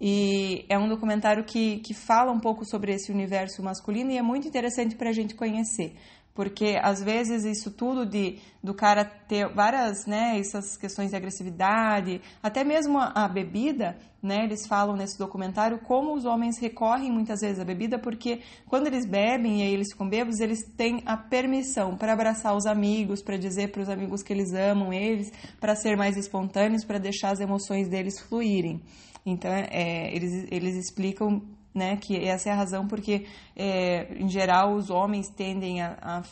E 0.00 0.64
é 0.68 0.78
um 0.78 0.88
documentário 0.88 1.44
que, 1.44 1.78
que 1.78 1.94
fala 1.94 2.32
um 2.32 2.40
pouco 2.40 2.64
sobre 2.64 2.92
esse 2.92 3.12
universo 3.12 3.62
masculino 3.62 4.10
e 4.10 4.18
é 4.18 4.22
muito 4.22 4.48
interessante 4.48 4.96
para 4.96 5.10
a 5.10 5.12
gente 5.12 5.34
conhecer. 5.34 5.96
Porque 6.34 6.76
às 6.82 7.00
vezes 7.00 7.44
isso 7.44 7.70
tudo 7.70 8.04
de 8.04 8.40
do 8.60 8.74
cara 8.74 9.04
ter 9.04 9.46
várias, 9.54 10.04
né, 10.04 10.36
essas 10.38 10.76
questões 10.76 11.10
de 11.10 11.16
agressividade, 11.16 12.20
até 12.42 12.64
mesmo 12.64 12.98
a, 12.98 13.12
a 13.14 13.28
bebida, 13.28 13.96
né, 14.20 14.42
eles 14.42 14.66
falam 14.66 14.96
nesse 14.96 15.16
documentário 15.16 15.78
como 15.78 16.12
os 16.12 16.24
homens 16.24 16.58
recorrem 16.58 17.12
muitas 17.12 17.40
vezes 17.40 17.60
à 17.60 17.64
bebida, 17.64 18.00
porque 18.00 18.40
quando 18.66 18.88
eles 18.88 19.06
bebem 19.06 19.60
e 19.60 19.62
aí 19.62 19.72
eles 19.72 19.92
ficam 19.92 20.08
bêbados, 20.08 20.40
eles 20.40 20.64
têm 20.76 21.02
a 21.06 21.16
permissão 21.16 21.96
para 21.96 22.14
abraçar 22.14 22.56
os 22.56 22.66
amigos, 22.66 23.22
para 23.22 23.36
dizer 23.36 23.70
para 23.70 23.82
os 23.82 23.88
amigos 23.88 24.22
que 24.22 24.32
eles 24.32 24.52
amam 24.54 24.92
eles, 24.92 25.30
para 25.60 25.76
ser 25.76 25.96
mais 25.96 26.16
espontâneos, 26.16 26.84
para 26.84 26.98
deixar 26.98 27.30
as 27.30 27.38
emoções 27.38 27.88
deles 27.88 28.18
fluírem. 28.18 28.82
Então, 29.24 29.50
é, 29.50 30.14
eles, 30.14 30.46
eles 30.50 30.76
explicam 30.76 31.42
né, 31.74 31.96
que 31.96 32.16
essa 32.16 32.48
é 32.48 32.52
a 32.52 32.56
razão 32.56 32.86
porque, 32.86 33.26
é, 33.56 34.14
em 34.14 34.28
geral, 34.28 34.74
os 34.74 34.90
homens 34.90 35.28
tendem 35.30 35.82
a, 35.82 35.96
a, 36.00 36.22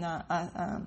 a, 0.00 0.48
a 0.54 0.82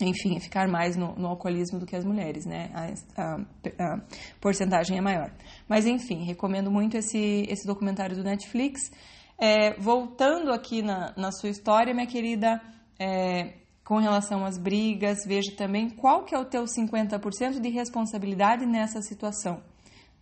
enfim, 0.00 0.36
a 0.36 0.40
ficar 0.40 0.68
mais 0.68 0.96
no, 0.96 1.14
no, 1.16 1.26
alcoolismo 1.26 1.78
do 1.78 1.86
que 1.86 1.96
as 1.96 2.04
mulheres, 2.04 2.46
né? 2.46 2.70
A, 3.16 4.00
porcentagem 4.40 4.96
é 4.96 5.00
maior. 5.00 5.32
Mas, 5.68 5.86
enfim, 5.86 6.24
recomendo 6.24 6.70
muito 6.70 6.96
esse, 6.96 7.46
esse 7.48 7.66
documentário 7.66 8.14
do 8.14 8.22
Netflix. 8.22 8.92
É, 9.36 9.74
voltando 9.80 10.52
aqui 10.52 10.82
na, 10.82 11.12
na 11.16 11.32
sua 11.32 11.48
história, 11.48 11.94
minha 11.94 12.06
querida, 12.06 12.60
é, 12.98 13.54
com 13.84 13.98
relação 13.98 14.44
às 14.44 14.58
brigas, 14.58 15.24
veja 15.26 15.56
também 15.56 15.90
qual 15.90 16.24
que 16.24 16.34
é 16.34 16.38
o 16.38 16.44
teu 16.44 16.64
50% 16.64 17.60
de 17.60 17.68
responsabilidade 17.68 18.66
nessa 18.66 19.00
situação. 19.00 19.62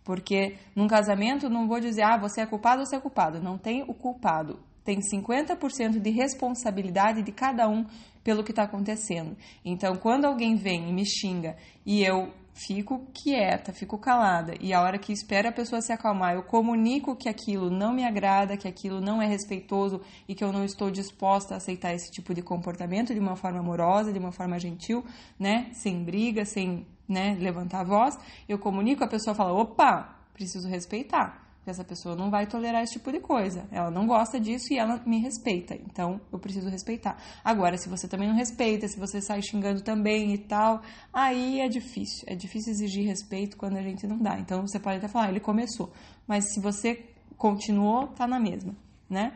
Porque 0.07 0.55
num 0.73 0.87
casamento 0.87 1.49
não 1.49 1.67
vou 1.67 1.81
dizer, 1.81 2.03
ah, 2.03 2.15
você 2.15 2.39
é 2.39 2.45
culpado 2.45 2.79
ou 2.79 2.85
você 2.85 2.95
é 2.95 2.99
culpado. 2.99 3.41
Não 3.41 3.57
tem 3.57 3.83
o 3.83 3.93
culpado. 3.93 4.57
Tem 4.81 4.99
50% 5.01 5.99
de 5.99 6.09
responsabilidade 6.11 7.21
de 7.21 7.31
cada 7.33 7.67
um 7.67 7.85
pelo 8.23 8.41
que 8.41 8.53
está 8.53 8.63
acontecendo. 8.63 9.35
Então, 9.65 9.97
quando 9.97 10.23
alguém 10.23 10.55
vem 10.55 10.89
e 10.89 10.93
me 10.93 11.05
xinga 11.05 11.57
e 11.85 12.05
eu 12.05 12.31
fico 12.57 13.07
quieta, 13.13 13.71
fico 13.71 13.99
calada, 13.99 14.55
e 14.59 14.73
a 14.73 14.81
hora 14.81 14.97
que 14.97 15.13
espera 15.13 15.49
a 15.49 15.51
pessoa 15.51 15.79
se 15.79 15.93
acalmar, 15.93 16.33
eu 16.33 16.41
comunico 16.41 17.15
que 17.15 17.29
aquilo 17.29 17.69
não 17.69 17.93
me 17.93 18.03
agrada, 18.03 18.57
que 18.57 18.67
aquilo 18.67 18.99
não 18.99 19.21
é 19.21 19.27
respeitoso 19.27 20.01
e 20.27 20.33
que 20.33 20.43
eu 20.43 20.51
não 20.51 20.65
estou 20.65 20.89
disposta 20.89 21.53
a 21.53 21.57
aceitar 21.57 21.93
esse 21.93 22.11
tipo 22.11 22.33
de 22.33 22.41
comportamento 22.41 23.13
de 23.13 23.19
uma 23.19 23.35
forma 23.35 23.59
amorosa, 23.59 24.11
de 24.11 24.17
uma 24.17 24.31
forma 24.31 24.57
gentil, 24.57 25.05
né? 25.39 25.69
Sem 25.71 26.03
briga, 26.03 26.45
sem 26.45 26.87
né, 27.07 27.37
levantar 27.39 27.81
a 27.81 27.83
voz, 27.83 28.17
eu 28.49 28.57
comunico, 28.57 29.03
a 29.03 29.07
pessoa 29.07 29.35
fala, 29.35 29.53
opa, 29.53 30.17
preciso 30.33 30.67
respeitar. 30.67 31.46
Porque 31.67 31.71
essa 31.71 31.83
pessoa 31.83 32.15
não 32.15 32.29
vai 32.29 32.47
tolerar 32.47 32.81
esse 32.81 32.93
tipo 32.93 33.11
de 33.11 33.19
coisa. 33.19 33.67
Ela 33.71 33.91
não 33.91 34.07
gosta 34.07 34.39
disso 34.39 34.71
e 34.71 34.77
ela 34.77 35.01
me 35.05 35.19
respeita. 35.19 35.75
Então, 35.75 36.21
eu 36.31 36.39
preciso 36.39 36.69
respeitar. 36.69 37.17
Agora, 37.43 37.77
se 37.77 37.89
você 37.89 38.07
também 38.07 38.29
não 38.29 38.35
respeita, 38.35 38.87
se 38.87 38.97
você 38.97 39.21
sai 39.21 39.41
xingando 39.41 39.81
também 39.81 40.33
e 40.33 40.37
tal, 40.37 40.81
aí 41.11 41.59
é 41.59 41.67
difícil. 41.67 42.23
É 42.25 42.35
difícil 42.35 42.71
exigir 42.71 43.05
respeito 43.05 43.57
quando 43.57 43.75
a 43.75 43.81
gente 43.81 44.07
não 44.07 44.17
dá. 44.17 44.39
Então, 44.39 44.65
você 44.65 44.79
pode 44.79 44.97
até 44.97 45.09
falar, 45.09 45.25
ah, 45.25 45.29
ele 45.29 45.41
começou. 45.41 45.91
Mas 46.25 46.53
se 46.53 46.61
você 46.61 47.03
continuou, 47.37 48.07
tá 48.07 48.25
na 48.25 48.39
mesma, 48.39 48.73
né? 49.09 49.33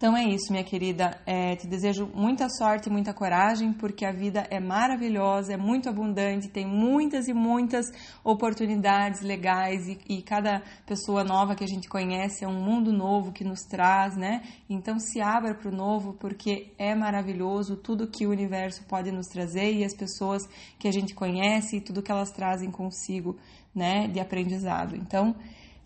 Então 0.00 0.16
é 0.16 0.24
isso, 0.24 0.50
minha 0.50 0.64
querida. 0.64 1.20
É, 1.26 1.56
te 1.56 1.66
desejo 1.66 2.10
muita 2.14 2.48
sorte 2.48 2.88
e 2.88 2.90
muita 2.90 3.12
coragem, 3.12 3.70
porque 3.70 4.06
a 4.06 4.10
vida 4.10 4.46
é 4.50 4.58
maravilhosa, 4.58 5.52
é 5.52 5.58
muito 5.58 5.90
abundante, 5.90 6.48
tem 6.48 6.66
muitas 6.66 7.28
e 7.28 7.34
muitas 7.34 7.84
oportunidades 8.24 9.20
legais 9.20 9.86
e, 9.86 9.98
e, 10.08 10.22
cada 10.22 10.62
pessoa 10.86 11.22
nova 11.22 11.54
que 11.54 11.62
a 11.62 11.66
gente 11.66 11.86
conhece 11.86 12.42
é 12.42 12.48
um 12.48 12.64
mundo 12.64 12.94
novo 12.94 13.30
que 13.30 13.44
nos 13.44 13.60
traz, 13.64 14.16
né? 14.16 14.40
Então 14.70 14.98
se 14.98 15.20
abra 15.20 15.54
para 15.54 15.68
o 15.68 15.76
novo, 15.76 16.14
porque 16.14 16.72
é 16.78 16.94
maravilhoso 16.94 17.76
tudo 17.76 18.08
que 18.08 18.26
o 18.26 18.30
universo 18.30 18.82
pode 18.84 19.12
nos 19.12 19.26
trazer 19.26 19.70
e 19.70 19.84
as 19.84 19.94
pessoas 19.94 20.48
que 20.78 20.88
a 20.88 20.92
gente 20.92 21.14
conhece 21.14 21.76
e 21.76 21.80
tudo 21.82 22.00
que 22.00 22.10
elas 22.10 22.30
trazem 22.30 22.70
consigo, 22.70 23.36
né? 23.74 24.08
De 24.08 24.18
aprendizado. 24.18 24.96
Então 24.96 25.36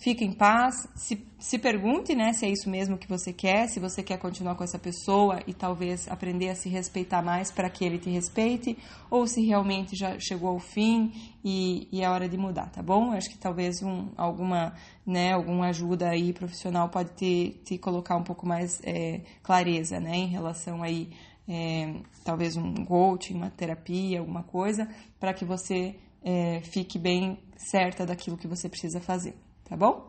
Fique 0.05 0.23
em 0.23 0.33
paz, 0.33 0.87
se, 0.95 1.27
se 1.39 1.59
pergunte 1.59 2.15
né, 2.15 2.35
se 2.35 2.45
é 2.45 2.51
isso 2.51 2.69
mesmo 2.69 2.99
que 2.99 3.09
você 3.09 3.33
quer, 3.33 3.69
se 3.71 3.81
você 3.81 4.03
quer 4.03 4.19
continuar 4.19 4.55
com 4.55 4.63
essa 4.63 4.79
pessoa 4.79 5.41
e 5.47 5.55
talvez 5.55 6.07
aprender 6.09 6.51
a 6.51 6.55
se 6.55 6.69
respeitar 6.69 7.23
mais 7.23 7.51
para 7.51 7.71
que 7.71 7.87
ele 7.87 7.99
te 7.99 8.11
respeite, 8.11 8.77
ou 9.11 9.27
se 9.27 9.41
realmente 9.41 9.97
já 9.97 10.21
chegou 10.21 10.51
ao 10.51 10.59
fim 10.59 11.11
e, 11.43 11.89
e 11.91 12.03
é 12.03 12.11
hora 12.11 12.29
de 12.29 12.37
mudar, 12.37 12.71
tá 12.71 12.83
bom? 12.83 13.13
acho 13.13 13.31
que 13.31 13.39
talvez 13.39 13.83
um, 13.83 14.11
alguma, 14.15 14.75
né, 15.07 15.33
alguma 15.33 15.69
ajuda 15.69 16.11
aí 16.11 16.35
profissional 16.35 16.91
pode 16.91 17.15
te, 17.15 17.59
te 17.65 17.79
colocar 17.79 18.19
um 18.19 18.25
pouco 18.25 18.47
mais 18.47 18.83
é, 18.85 19.23
clareza 19.43 19.99
né, 20.01 20.17
em 20.17 20.29
relação 20.29 20.83
aí, 20.83 21.09
é, 21.49 21.95
talvez 22.23 22.59
um 22.59 22.75
coaching, 22.85 23.37
uma 23.37 23.49
terapia, 23.49 24.21
alguma 24.21 24.43
coisa, 24.43 24.87
para 25.19 25.33
que 25.33 25.47
você 25.47 25.97
é, 26.23 26.61
fique 26.61 26.99
bem 26.99 27.39
certa 27.57 28.05
daquilo 28.05 28.37
que 28.37 28.47
você 28.47 28.69
precisa 28.69 29.01
fazer 29.01 29.35
tá 29.75 29.77
bom? 29.77 30.09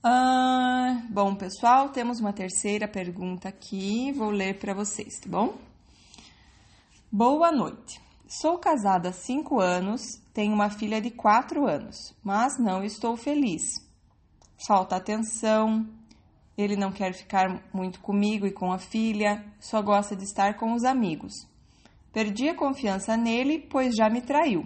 Ah, 0.00 1.02
bom, 1.10 1.34
pessoal, 1.34 1.88
temos 1.88 2.20
uma 2.20 2.32
terceira 2.32 2.86
pergunta 2.86 3.48
aqui, 3.48 4.12
vou 4.12 4.30
ler 4.30 4.60
para 4.60 4.72
vocês, 4.72 5.18
tá 5.20 5.28
bom? 5.28 5.58
Boa 7.10 7.50
noite. 7.50 8.00
Sou 8.28 8.58
casada 8.58 9.08
há 9.08 9.12
cinco 9.12 9.60
anos, 9.60 10.00
tenho 10.32 10.54
uma 10.54 10.70
filha 10.70 11.00
de 11.00 11.10
quatro 11.10 11.66
anos, 11.66 12.14
mas 12.22 12.60
não 12.60 12.84
estou 12.84 13.16
feliz. 13.16 13.62
Falta 14.64 14.94
atenção, 14.94 15.84
ele 16.56 16.76
não 16.76 16.92
quer 16.92 17.12
ficar 17.12 17.60
muito 17.72 17.98
comigo 18.00 18.46
e 18.46 18.52
com 18.52 18.72
a 18.72 18.78
filha, 18.78 19.44
só 19.58 19.82
gosta 19.82 20.14
de 20.14 20.22
estar 20.22 20.56
com 20.56 20.74
os 20.74 20.84
amigos. 20.84 21.32
Perdi 22.12 22.48
a 22.48 22.54
confiança 22.54 23.16
nele, 23.16 23.58
pois 23.58 23.96
já 23.96 24.08
me 24.08 24.20
traiu. 24.20 24.64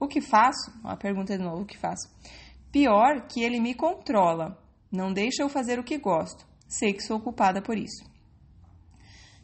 O 0.00 0.08
que 0.08 0.22
faço? 0.22 0.72
Uma 0.82 0.96
pergunta 0.96 1.36
de 1.36 1.44
novo: 1.44 1.62
o 1.62 1.66
que 1.66 1.76
faço? 1.76 2.08
Pior 2.72 3.26
que 3.28 3.42
ele 3.42 3.60
me 3.60 3.74
controla, 3.74 4.58
não 4.90 5.12
deixa 5.12 5.42
eu 5.42 5.48
fazer 5.48 5.78
o 5.78 5.84
que 5.84 5.98
gosto. 5.98 6.46
Sei 6.66 6.94
que 6.94 7.02
sou 7.02 7.20
culpada 7.20 7.60
por 7.60 7.76
isso. 7.76 8.08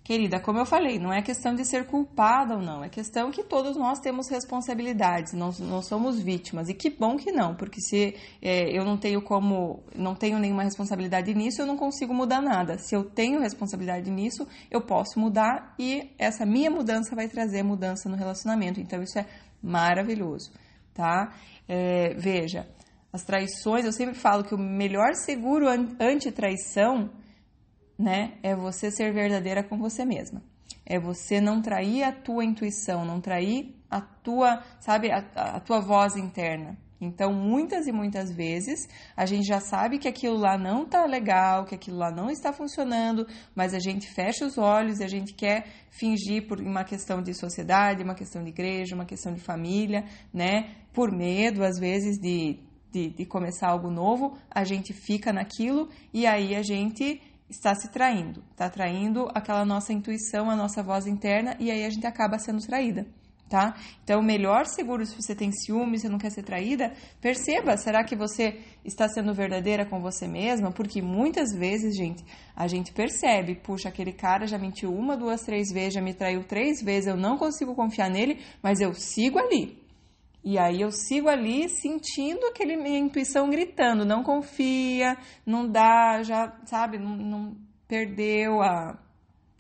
Querida, 0.07 0.39
como 0.39 0.61
eu 0.61 0.65
falei, 0.65 1.01
não 1.01 1.13
é 1.13 1.21
questão 1.21 1.53
de 1.53 1.65
ser 1.65 1.85
culpada 1.85 2.55
ou 2.55 2.63
não, 2.63 2.85
é 2.85 2.89
questão 2.89 3.33
que 3.33 3.43
todos 3.43 3.77
nós 3.77 3.99
temos 3.99 4.29
responsabilidades, 4.31 5.33
não, 5.33 5.51
não 5.59 5.83
somos 5.83 6.23
vítimas. 6.23 6.69
E 6.69 6.75
que 6.75 6.89
bom 6.91 7.17
que 7.17 7.33
não, 7.33 7.57
porque 7.57 7.81
se 7.81 8.15
é, 8.41 8.71
eu 8.71 8.85
não 8.85 8.97
tenho 8.97 9.21
como, 9.21 9.83
não 9.97 10.15
tenho 10.15 10.39
nenhuma 10.39 10.63
responsabilidade 10.63 11.35
nisso, 11.35 11.61
eu 11.61 11.67
não 11.67 11.77
consigo 11.77 12.15
mudar 12.15 12.41
nada. 12.41 12.79
Se 12.79 12.95
eu 12.95 13.03
tenho 13.03 13.41
responsabilidade 13.41 14.09
nisso, 14.09 14.47
eu 14.71 14.81
posso 14.81 15.19
mudar 15.19 15.75
e 15.77 16.13
essa 16.17 16.47
minha 16.47 16.71
mudança 16.71 17.17
vai 17.17 17.27
trazer 17.27 17.65
mudança 17.65 18.09
no 18.09 18.15
relacionamento. 18.15 18.79
Então 18.79 19.03
isso 19.03 19.19
é 19.19 19.27
maravilhoso, 19.67 20.53
tá? 20.95 21.35
É, 21.69 22.15
veja, 22.15 22.67
as 23.13 23.25
traições, 23.25 23.85
eu 23.85 23.93
sempre 23.93 24.15
falo 24.15 24.45
que 24.45 24.55
o 24.55 24.59
melhor 24.59 25.15
seguro 25.15 25.67
anti-traição, 25.99 27.11
né, 27.99 28.39
é 28.43 28.55
você 28.55 28.91
ser 28.91 29.13
verdadeira 29.13 29.63
com 29.63 29.79
você 29.79 30.05
mesma. 30.05 30.43
É 30.85 30.99
você 30.99 31.41
não 31.41 31.61
trair 31.61 32.05
a 32.05 32.13
tua 32.13 32.45
intuição, 32.45 33.05
não 33.05 33.21
trair 33.21 33.75
a 33.91 34.01
tua, 34.01 34.63
sabe, 34.81 35.11
a, 35.11 35.25
a 35.35 35.61
tua 35.61 35.81
voz 35.81 36.15
interna. 36.17 36.77
Então, 37.01 37.33
muitas 37.33 37.87
e 37.87 37.93
muitas 37.93 38.31
vezes, 38.31 38.89
a 39.15 39.27
gente 39.27 39.47
já 39.47 39.61
sabe 39.61 39.99
que 39.99 40.09
aquilo 40.09 40.37
lá 40.37 40.57
não 40.57 40.87
tá 40.87 41.05
legal, 41.05 41.65
que 41.65 41.75
aquilo 41.75 41.99
lá 41.99 42.11
não 42.11 42.31
está 42.31 42.53
funcionando, 42.53 43.27
mas 43.55 43.75
a 43.75 43.79
gente 43.79 44.11
fecha 44.11 44.47
os 44.47 44.57
olhos 44.57 45.01
e 45.01 45.05
a 45.05 45.09
gente 45.09 45.35
quer 45.35 45.67
fingir 45.91 46.47
por 46.47 46.59
uma 46.61 46.85
questão 46.85 47.23
de 47.23 47.35
sociedade, 47.35 48.03
uma 48.03 48.15
questão 48.15 48.43
de 48.43 48.49
igreja, 48.49 48.95
uma 48.95 49.05
questão 49.05 49.35
de 49.35 49.41
família, 49.41 50.05
né? 50.33 50.75
Por 50.93 51.13
medo, 51.13 51.63
às 51.63 51.79
vezes, 51.79 52.19
de, 52.19 52.61
de, 52.91 53.11
de 53.11 53.27
começar 53.27 53.69
algo 53.69 53.91
novo, 53.91 54.39
a 54.51 54.65
gente 54.65 54.95
fica 54.95 55.33
naquilo 55.33 55.91
e 56.15 56.27
aí 56.27 56.55
a 56.55 56.63
gente 56.63 57.21
está 57.49 57.75
se 57.75 57.93
traindo, 57.93 58.43
está 58.51 58.71
traindo 58.71 59.29
aquela 59.35 59.65
nossa 59.65 59.93
intuição, 59.93 60.51
a 60.51 60.57
nossa 60.57 60.83
voz 60.83 61.07
interna 61.07 61.57
e 61.61 61.71
aí 61.71 61.85
a 61.85 61.91
gente 61.91 62.07
acaba 62.07 62.39
sendo 62.39 62.61
traída 62.67 63.07
tá? 63.49 63.75
Então, 64.03 64.21
o 64.21 64.25
melhor 64.25 64.67
seguro 64.67 65.05
se 65.07 65.15
você 65.15 65.35
tem 65.35 65.53
ciúme, 65.53 65.99
você 65.99 66.09
não 66.09 66.19
quer 66.19 66.31
ser 66.31 66.43
traída, 66.43 66.93
perceba, 67.21 67.77
será 67.77 68.05
que 68.05 68.17
você 68.17 68.61
está 68.85 69.09
sendo 69.09 69.33
verdadeira 69.33 69.87
com 69.87 70.01
você 70.01 70.27
mesma? 70.27 70.73
Porque 70.73 71.01
muitas 71.01 71.53
vezes, 71.53 71.97
gente, 71.97 72.25
a 72.55 72.67
gente 72.67 72.93
percebe, 72.93 73.55
puxa, 73.55 73.89
aquele 73.89 74.13
cara 74.13 74.47
já 74.47 74.59
mentiu 74.59 74.93
uma, 74.93 75.17
duas, 75.17 75.43
três 75.43 75.73
vezes, 75.73 75.95
já 75.95 76.01
me 76.03 76.15
traiu 76.15 76.45
três 76.45 76.83
vezes, 76.83 77.09
eu 77.09 77.17
não 77.17 77.37
consigo 77.37 77.75
confiar 77.75 78.11
nele, 78.11 78.41
mas 78.63 78.81
eu 78.81 78.93
sigo 78.95 79.39
ali. 79.39 79.85
E 80.45 80.59
aí 80.59 80.81
eu 80.81 80.93
sigo 80.93 81.29
ali 81.29 81.69
sentindo 81.69 82.47
aquele 82.47 82.77
minha 82.77 82.99
intuição 82.99 83.51
gritando, 83.51 84.05
não 84.05 84.23
confia, 84.23 85.17
não 85.45 85.69
dá, 85.69 86.23
já, 86.23 86.57
sabe, 86.65 86.99
não, 86.99 87.17
não 87.17 87.57
perdeu 87.89 88.63
a 88.63 88.97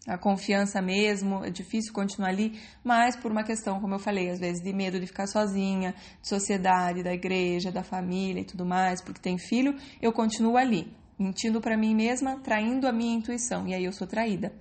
a 0.06 0.16
confiança 0.16 0.80
mesmo, 0.80 1.44
é 1.44 1.50
difícil 1.50 1.92
continuar 1.92 2.28
ali, 2.28 2.60
mas 2.84 3.16
por 3.16 3.32
uma 3.32 3.42
questão, 3.42 3.80
como 3.80 3.94
eu 3.94 3.98
falei, 3.98 4.30
às 4.30 4.38
vezes 4.38 4.62
de 4.62 4.72
medo 4.72 5.00
de 5.00 5.06
ficar 5.06 5.26
sozinha, 5.26 5.94
de 6.22 6.28
sociedade, 6.28 7.02
da 7.02 7.12
igreja, 7.12 7.72
da 7.72 7.82
família 7.82 8.40
e 8.40 8.44
tudo 8.44 8.64
mais, 8.64 9.02
porque 9.02 9.20
tem 9.20 9.36
filho, 9.36 9.74
eu 10.00 10.12
continuo 10.12 10.56
ali, 10.56 10.92
mentindo 11.18 11.60
para 11.60 11.76
mim 11.76 11.94
mesma, 11.94 12.38
traindo 12.40 12.86
a 12.86 12.92
minha 12.92 13.16
intuição, 13.16 13.66
e 13.66 13.74
aí 13.74 13.84
eu 13.84 13.92
sou 13.92 14.06
traída. 14.06 14.52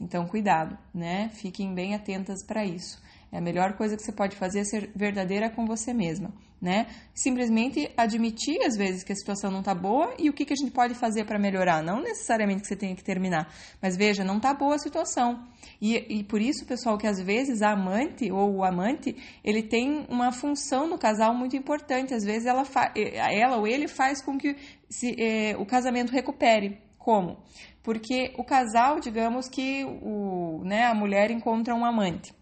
Então, 0.00 0.26
cuidado, 0.26 0.78
né? 0.94 1.28
Fiquem 1.34 1.74
bem 1.74 1.94
atentas 1.94 2.44
para 2.46 2.64
isso. 2.64 3.02
A 3.34 3.40
melhor 3.40 3.76
coisa 3.76 3.96
que 3.96 4.02
você 4.02 4.12
pode 4.12 4.36
fazer 4.36 4.60
é 4.60 4.64
ser 4.64 4.92
verdadeira 4.94 5.50
com 5.50 5.66
você 5.66 5.92
mesma, 5.92 6.32
né? 6.62 6.86
Simplesmente 7.12 7.90
admitir 7.96 8.62
às 8.64 8.76
vezes 8.76 9.02
que 9.02 9.12
a 9.12 9.16
situação 9.16 9.50
não 9.50 9.60
tá 9.60 9.74
boa 9.74 10.14
e 10.20 10.30
o 10.30 10.32
que, 10.32 10.44
que 10.44 10.52
a 10.52 10.56
gente 10.56 10.70
pode 10.70 10.94
fazer 10.94 11.24
para 11.24 11.36
melhorar. 11.36 11.82
Não 11.82 12.00
necessariamente 12.00 12.62
que 12.62 12.68
você 12.68 12.76
tenha 12.76 12.94
que 12.94 13.02
terminar, 13.02 13.52
mas 13.82 13.96
veja, 13.96 14.22
não 14.22 14.38
tá 14.38 14.54
boa 14.54 14.76
a 14.76 14.78
situação. 14.78 15.44
E, 15.82 16.20
e 16.20 16.22
por 16.22 16.40
isso, 16.40 16.64
pessoal, 16.64 16.96
que 16.96 17.08
às 17.08 17.20
vezes 17.20 17.60
a 17.60 17.72
amante 17.72 18.30
ou 18.30 18.54
o 18.54 18.64
amante 18.64 19.16
ele 19.42 19.64
tem 19.64 20.06
uma 20.08 20.30
função 20.30 20.88
no 20.88 20.96
casal 20.96 21.34
muito 21.34 21.56
importante. 21.56 22.14
Às 22.14 22.24
vezes 22.24 22.46
ela, 22.46 22.62
ela 22.94 23.56
ou 23.56 23.66
ele 23.66 23.88
faz 23.88 24.22
com 24.22 24.38
que 24.38 24.54
se, 24.88 25.16
eh, 25.18 25.56
o 25.58 25.66
casamento 25.66 26.12
recupere. 26.12 26.78
Como? 26.98 27.42
Porque 27.82 28.32
o 28.38 28.44
casal, 28.44 29.00
digamos 29.00 29.48
que 29.48 29.84
o, 29.84 30.62
né, 30.64 30.86
a 30.86 30.94
mulher 30.94 31.32
encontra 31.32 31.74
um 31.74 31.84
amante 31.84 32.32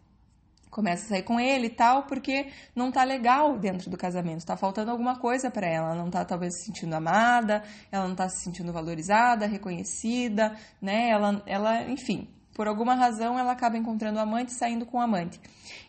começa 0.73 1.05
a 1.05 1.09
sair 1.11 1.23
com 1.23 1.39
ele 1.39 1.67
e 1.67 1.71
tal, 1.71 2.05
porque 2.05 2.47
não 2.75 2.91
tá 2.91 3.05
legal 3.05 3.59
dentro 3.59 3.91
do 3.91 3.97
casamento, 3.97 4.45
tá 4.45 4.57
faltando 4.57 4.91
alguma 4.91 5.19
coisa 5.19 5.51
para 5.51 5.69
ela, 5.69 5.93
ela 5.93 6.03
não 6.03 6.11
tá 6.11 6.25
talvez 6.25 6.55
se 6.57 6.65
sentindo 6.65 6.95
amada, 6.95 7.63
ela 7.93 8.09
não 8.09 8.17
tá 8.17 8.27
se 8.29 8.43
sentindo 8.43 8.73
valorizada, 8.73 9.47
reconhecida, 9.47 10.57
né? 10.81 11.11
Ela, 11.11 11.43
ela, 11.47 11.83
enfim, 11.91 12.27
por 12.55 12.67
alguma 12.67 12.95
razão 12.95 13.39
ela 13.39 13.53
acaba 13.53 13.77
encontrando 13.77 14.19
o 14.19 14.23
amante, 14.23 14.55
saindo 14.55 14.87
com 14.87 14.97
o 14.97 15.01
amante. 15.01 15.39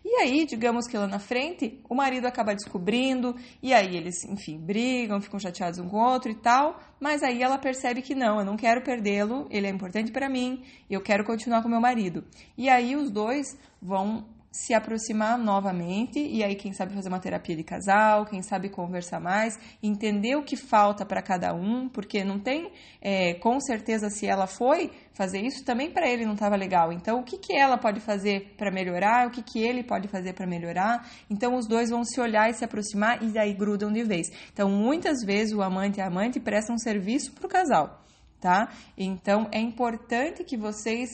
E 0.03 0.15
aí, 0.17 0.45
digamos 0.45 0.85
que 0.85 0.97
lá 0.97 1.07
na 1.07 1.19
frente, 1.19 1.81
o 1.89 1.95
marido 1.95 2.25
acaba 2.25 2.53
descobrindo, 2.53 3.37
e 3.61 3.73
aí 3.73 3.95
eles, 3.95 4.25
enfim, 4.25 4.57
brigam, 4.59 5.21
ficam 5.21 5.39
chateados 5.39 5.79
um 5.79 5.87
com 5.87 5.95
o 5.95 6.11
outro 6.11 6.29
e 6.29 6.35
tal, 6.35 6.77
mas 6.99 7.23
aí 7.23 7.41
ela 7.41 7.57
percebe 7.57 8.01
que 8.01 8.13
não, 8.13 8.39
eu 8.39 8.45
não 8.45 8.57
quero 8.57 8.81
perdê-lo, 8.81 9.47
ele 9.49 9.65
é 9.65 9.69
importante 9.69 10.11
para 10.11 10.27
mim, 10.27 10.61
eu 10.89 11.01
quero 11.01 11.23
continuar 11.23 11.63
com 11.63 11.69
meu 11.69 11.79
marido. 11.79 12.25
E 12.57 12.69
aí 12.69 12.97
os 12.97 13.09
dois 13.09 13.57
vão 13.81 14.25
se 14.53 14.71
aproximar 14.71 15.35
novamente 15.35 16.19
e 16.19 16.43
aí 16.43 16.53
quem 16.53 16.71
sabe 16.73 16.93
fazer 16.93 17.09
uma 17.09 17.19
terapia 17.19 17.55
de 17.55 17.63
casal, 17.63 18.23
quem 18.23 18.43
sabe 18.43 18.69
conversar 18.69 19.19
mais, 19.19 19.57
entender 19.81 20.35
o 20.35 20.43
que 20.43 20.55
falta 20.55 21.03
para 21.03 21.23
cada 21.23 21.55
um, 21.55 21.89
porque 21.89 22.23
não 22.23 22.39
tem, 22.39 22.71
é, 23.01 23.33
com 23.33 23.59
certeza, 23.59 24.11
se 24.11 24.27
ela 24.27 24.45
foi 24.45 24.91
fazer 25.11 25.41
isso, 25.41 25.65
também 25.65 25.89
para 25.89 26.07
ele 26.07 26.23
não 26.23 26.33
estava 26.33 26.55
legal. 26.55 26.93
Então, 26.93 27.19
o 27.19 27.23
que, 27.23 27.39
que 27.39 27.51
ela 27.51 27.79
pode 27.79 27.99
fazer 27.99 28.53
para 28.55 28.71
melhorar, 28.71 29.27
o 29.27 29.31
que, 29.31 29.41
que 29.41 29.59
ele 29.59 29.83
pode 29.83 30.07
fazer 30.07 30.33
para 30.33 30.45
melhorar? 30.45 31.09
Então, 31.31 31.55
os 31.55 31.67
dois 31.67 31.89
vão 31.89 32.03
se 32.03 32.21
olhar 32.21 32.47
e 32.47 32.53
se 32.53 32.63
aproximar 32.63 33.23
e 33.23 33.39
aí 33.39 33.55
grudam 33.55 33.91
de 33.91 34.03
vez. 34.03 34.27
Então, 34.53 34.69
muitas 34.69 35.25
vezes 35.25 35.51
o 35.51 35.63
amante 35.63 35.97
e 35.97 36.01
a 36.01 36.05
amante 36.05 36.39
prestam 36.39 36.77
serviço 36.77 37.33
para 37.33 37.47
o 37.47 37.49
casal, 37.49 38.03
tá? 38.39 38.69
Então, 38.95 39.47
é 39.51 39.59
importante 39.59 40.43
que 40.43 40.55
vocês 40.55 41.09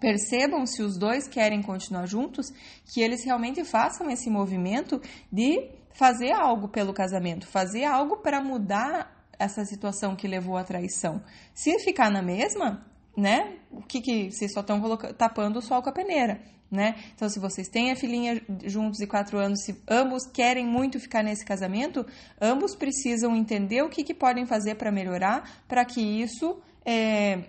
percebam 0.00 0.66
se 0.66 0.82
os 0.82 0.96
dois 0.96 1.28
querem 1.28 1.62
continuar 1.62 2.06
juntos, 2.06 2.46
que 2.92 3.00
eles 3.00 3.24
realmente 3.24 3.62
façam 3.64 4.10
esse 4.10 4.30
movimento 4.30 5.00
de 5.30 5.68
fazer 5.92 6.32
algo 6.32 6.68
pelo 6.68 6.94
casamento, 6.94 7.46
fazer 7.46 7.84
algo 7.84 8.16
para 8.16 8.42
mudar 8.42 9.14
essa 9.38 9.64
situação 9.64 10.16
que 10.16 10.26
levou 10.26 10.56
à 10.56 10.64
traição. 10.64 11.22
Se 11.54 11.78
ficar 11.80 12.10
na 12.10 12.22
mesma, 12.22 12.86
né? 13.16 13.58
O 13.70 13.82
que 13.82 14.00
que 14.00 14.30
vocês 14.30 14.52
só 14.52 14.60
estão 14.60 14.80
tapando 15.16 15.58
o 15.58 15.62
sol 15.62 15.82
com 15.82 15.90
a 15.90 15.92
peneira, 15.92 16.40
né? 16.70 16.94
Então, 17.14 17.28
se 17.28 17.40
vocês 17.40 17.68
têm 17.68 17.90
a 17.90 17.96
filhinha 17.96 18.40
juntos 18.64 19.00
e 19.00 19.06
quatro 19.06 19.38
anos, 19.38 19.64
se 19.64 19.82
ambos 19.88 20.26
querem 20.26 20.66
muito 20.66 21.00
ficar 21.00 21.22
nesse 21.22 21.44
casamento, 21.44 22.06
ambos 22.40 22.76
precisam 22.76 23.34
entender 23.34 23.82
o 23.82 23.88
que, 23.88 24.04
que 24.04 24.14
podem 24.14 24.46
fazer 24.46 24.76
para 24.76 24.92
melhorar, 24.92 25.64
para 25.66 25.84
que 25.84 26.00
isso 26.00 26.60
é, 26.84 27.44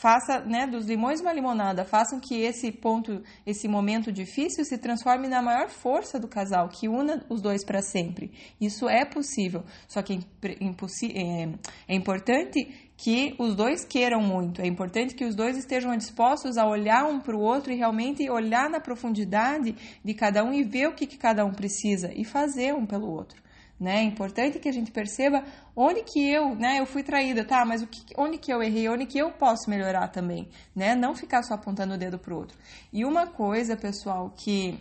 faça, 0.00 0.40
né, 0.40 0.66
dos 0.66 0.86
limões 0.86 1.20
uma 1.20 1.30
limonada, 1.30 1.84
façam 1.84 2.18
que 2.18 2.40
esse 2.40 2.72
ponto, 2.72 3.22
esse 3.46 3.68
momento 3.68 4.10
difícil 4.10 4.64
se 4.64 4.78
transforme 4.78 5.28
na 5.28 5.42
maior 5.42 5.68
força 5.68 6.18
do 6.18 6.26
casal, 6.26 6.70
que 6.70 6.88
una 6.88 7.22
os 7.28 7.42
dois 7.42 7.62
para 7.62 7.82
sempre. 7.82 8.32
Isso 8.58 8.88
é 8.88 9.04
possível, 9.04 9.62
só 9.86 10.00
que 10.00 10.20
é, 10.42 11.42
é, 11.42 11.48
é 11.86 11.94
importante 11.94 12.90
que 12.96 13.34
os 13.38 13.54
dois 13.54 13.84
queiram 13.84 14.22
muito, 14.22 14.62
é 14.62 14.66
importante 14.66 15.14
que 15.14 15.24
os 15.26 15.34
dois 15.34 15.58
estejam 15.58 15.94
dispostos 15.94 16.56
a 16.56 16.66
olhar 16.66 17.04
um 17.04 17.20
para 17.20 17.36
o 17.36 17.40
outro 17.40 17.70
e 17.70 17.76
realmente 17.76 18.28
olhar 18.30 18.70
na 18.70 18.80
profundidade 18.80 19.76
de 20.02 20.14
cada 20.14 20.42
um 20.42 20.54
e 20.54 20.64
ver 20.64 20.88
o 20.88 20.94
que, 20.94 21.06
que 21.06 21.18
cada 21.18 21.44
um 21.44 21.52
precisa 21.52 22.10
e 22.14 22.24
fazer 22.24 22.72
um 22.74 22.86
pelo 22.86 23.06
outro 23.06 23.38
né? 23.80 24.00
É 24.00 24.02
importante 24.02 24.58
que 24.58 24.68
a 24.68 24.72
gente 24.72 24.90
perceba 24.90 25.42
onde 25.74 26.02
que 26.02 26.30
eu, 26.30 26.54
né? 26.54 26.78
Eu 26.78 26.86
fui 26.86 27.02
traída, 27.02 27.42
tá? 27.44 27.64
Mas 27.64 27.82
o 27.82 27.86
que, 27.86 28.02
onde 28.18 28.36
que 28.36 28.52
eu 28.52 28.62
errei, 28.62 28.86
onde 28.90 29.06
que 29.06 29.18
eu 29.18 29.32
posso 29.32 29.70
melhorar 29.70 30.08
também, 30.08 30.50
né? 30.76 30.94
Não 30.94 31.14
ficar 31.14 31.42
só 31.42 31.54
apontando 31.54 31.94
o 31.94 31.98
dedo 31.98 32.18
pro 32.18 32.36
outro. 32.36 32.58
E 32.92 33.06
uma 33.06 33.26
coisa, 33.26 33.76
pessoal, 33.78 34.34
que 34.36 34.78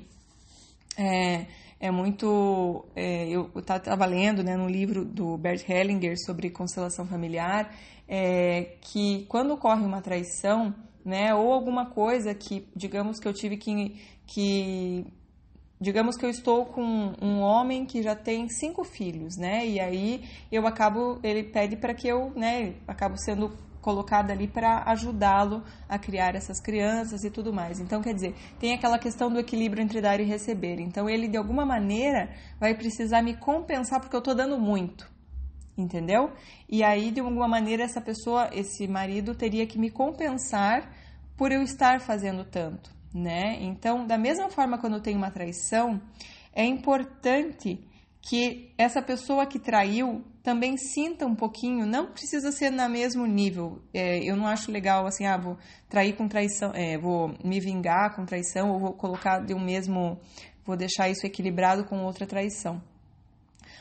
é, 0.97 1.45
é 1.79 1.89
muito. 1.89 2.85
É, 2.93 3.29
eu 3.29 3.49
estava 3.55 4.05
lendo 4.05 4.43
né, 4.43 4.57
no 4.57 4.67
livro 4.67 5.05
do 5.05 5.37
Bert 5.37 5.67
Hellinger 5.67 6.15
sobre 6.25 6.49
constelação 6.49 7.07
familiar, 7.07 7.73
é, 8.05 8.75
que 8.81 9.25
quando 9.29 9.53
ocorre 9.53 9.85
uma 9.85 10.01
traição, 10.01 10.75
né, 11.05 11.33
ou 11.33 11.53
alguma 11.53 11.85
coisa 11.85 12.35
que, 12.35 12.67
digamos 12.75 13.17
que 13.17 13.27
eu 13.27 13.33
tive 13.33 13.55
que, 13.55 13.95
que 14.27 15.05
digamos 15.79 16.17
que 16.17 16.25
eu 16.25 16.29
estou 16.29 16.65
com 16.65 17.13
um 17.21 17.39
homem 17.39 17.85
que 17.85 18.03
já 18.03 18.15
tem 18.15 18.49
cinco 18.49 18.83
filhos, 18.83 19.37
né? 19.37 19.65
E 19.65 19.79
aí 19.79 20.23
eu 20.51 20.67
acabo, 20.67 21.19
ele 21.23 21.43
pede 21.43 21.77
para 21.77 21.93
que 21.93 22.07
eu, 22.07 22.31
né, 22.35 22.75
acabo 22.87 23.17
sendo 23.17 23.55
colocada 23.81 24.33
ali 24.33 24.45
para 24.45 24.83
ajudá-lo 24.87 25.63
a 25.87 25.97
criar 25.97 26.35
essas 26.35 26.59
crianças 26.59 27.23
e 27.23 27.31
tudo 27.31 27.53
mais. 27.53 27.79
Então, 27.79 28.01
quer 28.01 28.13
dizer, 28.13 28.35
tem 28.59 28.73
aquela 28.73 28.99
questão 28.99 29.31
do 29.31 29.39
equilíbrio 29.39 29.81
entre 29.81 30.01
dar 30.01 30.19
e 30.19 30.23
receber. 30.23 30.81
Então, 30.81 31.09
ele 31.09 31.29
de 31.29 31.37
alguma 31.37 31.65
maneira 31.65 32.29
vai 32.59 32.75
precisar 32.75 33.21
me 33.21 33.35
compensar 33.37 34.01
porque 34.01 34.15
eu 34.15 34.19
estou 34.19 34.35
dando 34.35 34.59
muito. 34.59 35.09
Entendeu? 35.77 36.33
E 36.67 36.83
aí, 36.83 37.09
de 37.09 37.21
alguma 37.21 37.47
maneira, 37.47 37.83
essa 37.83 38.01
pessoa, 38.01 38.49
esse 38.51 38.85
marido, 38.85 39.33
teria 39.33 39.65
que 39.65 39.79
me 39.79 39.89
compensar 39.89 40.93
por 41.37 41.53
eu 41.53 41.61
estar 41.61 42.01
fazendo 42.01 42.43
tanto 42.43 42.98
né? 43.13 43.57
Então, 43.61 44.05
da 44.05 44.17
mesma 44.17 44.49
forma, 44.49 44.77
quando 44.77 45.01
tem 45.01 45.15
uma 45.15 45.31
traição, 45.31 46.01
é 46.53 46.65
importante 46.65 47.79
que 48.21 48.71
essa 48.77 49.01
pessoa 49.01 49.45
que 49.45 49.57
traiu 49.57 50.23
também 50.43 50.77
sinta 50.77 51.25
um 51.25 51.35
pouquinho, 51.35 51.85
não 51.85 52.11
precisa 52.11 52.51
ser 52.51 52.71
no 52.71 52.89
mesmo 52.89 53.25
nível. 53.25 53.81
É, 53.93 54.23
eu 54.23 54.35
não 54.35 54.47
acho 54.47 54.71
legal 54.71 55.05
assim, 55.05 55.25
ah, 55.25 55.37
vou 55.37 55.57
trair 55.87 56.15
com 56.15 56.27
traição, 56.27 56.71
é, 56.73 56.97
vou 56.97 57.35
me 57.43 57.59
vingar 57.59 58.15
com 58.15 58.25
traição, 58.25 58.71
ou 58.71 58.79
vou 58.79 58.93
colocar 58.93 59.39
de 59.39 59.53
um 59.53 59.59
mesmo, 59.59 60.19
vou 60.65 60.75
deixar 60.75 61.09
isso 61.09 61.25
equilibrado 61.25 61.85
com 61.85 62.03
outra 62.03 62.25
traição. 62.25 62.81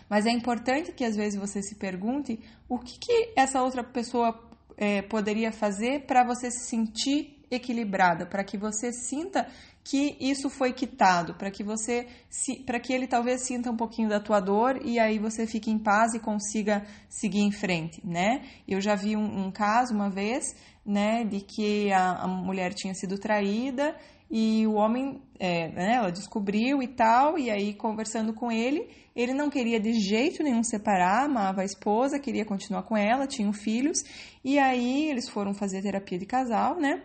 Mas 0.09 0.27
é 0.27 0.31
importante 0.31 0.93
que 0.93 1.05
às 1.05 1.17
vezes 1.17 1.39
você 1.39 1.63
se 1.63 1.75
pergunte 1.77 2.41
o 2.69 2.79
que, 2.79 2.99
que 2.99 3.33
essa 3.37 3.63
outra 3.63 3.85
pessoa 3.85 4.39
é, 4.77 5.03
poderia 5.03 5.53
fazer 5.53 6.07
para 6.07 6.25
você 6.25 6.51
se 6.51 6.67
sentir 6.67 7.38
equilibrada, 7.51 8.27
para 8.27 8.45
que 8.45 8.57
você 8.57 8.93
sinta 8.93 9.47
que 9.83 10.17
isso 10.21 10.51
foi 10.51 10.73
quitado, 10.73 11.35
para 11.35 11.51
que 11.51 11.65
você 11.65 12.07
para 12.67 12.79
que 12.79 12.93
ele 12.93 13.07
talvez 13.07 13.47
sinta 13.47 13.71
um 13.71 13.77
pouquinho 13.77 14.09
da 14.09 14.21
tua 14.21 14.39
dor 14.39 14.79
e 14.85 14.99
aí 14.99 15.19
você 15.19 15.47
fique 15.47 15.71
em 15.71 15.79
paz 15.79 16.13
e 16.15 16.21
consiga 16.21 16.85
seguir 17.09 17.41
em 17.41 17.51
frente, 17.51 18.07
né? 18.07 18.43
Eu 18.67 18.81
já 18.81 18.95
vi 18.95 19.17
um, 19.17 19.47
um 19.47 19.51
caso 19.51 19.95
uma 19.95 20.11
vez, 20.11 20.55
né, 20.85 21.25
de 21.25 21.41
que 21.41 21.91
a, 21.93 22.25
a 22.25 22.27
mulher 22.27 22.75
tinha 22.75 22.95
sido 22.95 23.19
traída 23.19 23.97
e 24.31 24.67
o 24.67 24.75
homem, 24.75 25.23
é, 25.39 25.69
né, 25.69 25.95
ela 25.95 26.13
descobriu 26.13 26.83
e 26.83 26.89
tal, 26.89 27.39
e 27.39 27.51
aí 27.51 27.73
conversando 27.73 28.35
com 28.35 28.53
ele, 28.53 28.87
ele 29.17 29.33
não 29.33 29.49
queria 29.49 29.81
de 29.81 29.95
jeito 29.95 30.43
nenhum 30.43 30.63
separar, 30.63 31.25
amava 31.25 31.63
a 31.63 31.65
esposa, 31.65 32.19
queria 32.19 32.45
continuar 32.45 32.83
com 32.83 32.97
ela, 32.97 33.27
tinham 33.27 33.53
filhos, 33.53 34.05
e 34.45 34.59
aí 34.59 35.09
eles 35.09 35.29
foram 35.29 35.55
fazer 35.55 35.83
terapia 35.83 36.19
de 36.19 36.27
casal, 36.27 36.79
né? 36.79 37.03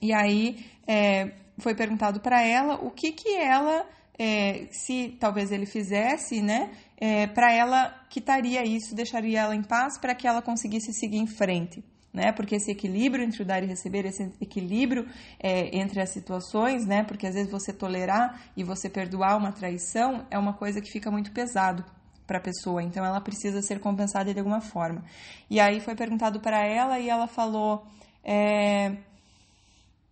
E 0.00 0.12
aí 0.12 0.64
é, 0.86 1.32
foi 1.58 1.74
perguntado 1.74 2.20
para 2.20 2.42
ela 2.42 2.76
o 2.76 2.90
que 2.90 3.12
que 3.12 3.36
ela, 3.36 3.86
é, 4.18 4.66
se 4.70 5.16
talvez 5.20 5.52
ele 5.52 5.66
fizesse, 5.66 6.40
né, 6.40 6.70
é, 6.96 7.26
para 7.26 7.52
ela 7.52 7.94
quitaria 8.08 8.64
isso, 8.64 8.94
deixaria 8.94 9.40
ela 9.40 9.54
em 9.54 9.62
paz 9.62 9.98
para 9.98 10.14
que 10.14 10.26
ela 10.26 10.42
conseguisse 10.42 10.92
seguir 10.92 11.18
em 11.18 11.26
frente. 11.26 11.84
Né? 12.12 12.32
Porque 12.32 12.56
esse 12.56 12.72
equilíbrio 12.72 13.24
entre 13.24 13.40
o 13.40 13.46
dar 13.46 13.62
e 13.62 13.66
receber, 13.66 14.04
esse 14.04 14.32
equilíbrio 14.40 15.06
é, 15.38 15.78
entre 15.78 16.00
as 16.00 16.10
situações, 16.10 16.84
né? 16.84 17.04
Porque 17.04 17.24
às 17.24 17.34
vezes 17.34 17.48
você 17.48 17.72
tolerar 17.72 18.46
e 18.56 18.64
você 18.64 18.90
perdoar 18.90 19.36
uma 19.36 19.52
traição 19.52 20.26
é 20.28 20.36
uma 20.36 20.52
coisa 20.52 20.80
que 20.80 20.90
fica 20.90 21.08
muito 21.08 21.30
pesado 21.30 21.84
para 22.26 22.38
a 22.38 22.40
pessoa, 22.40 22.82
então 22.82 23.04
ela 23.04 23.20
precisa 23.20 23.62
ser 23.62 23.78
compensada 23.78 24.32
de 24.32 24.40
alguma 24.40 24.60
forma. 24.60 25.04
E 25.48 25.60
aí 25.60 25.80
foi 25.80 25.94
perguntado 25.94 26.40
para 26.40 26.66
ela 26.66 26.98
e 26.98 27.08
ela 27.08 27.28
falou: 27.28 27.86
é, 28.24 28.96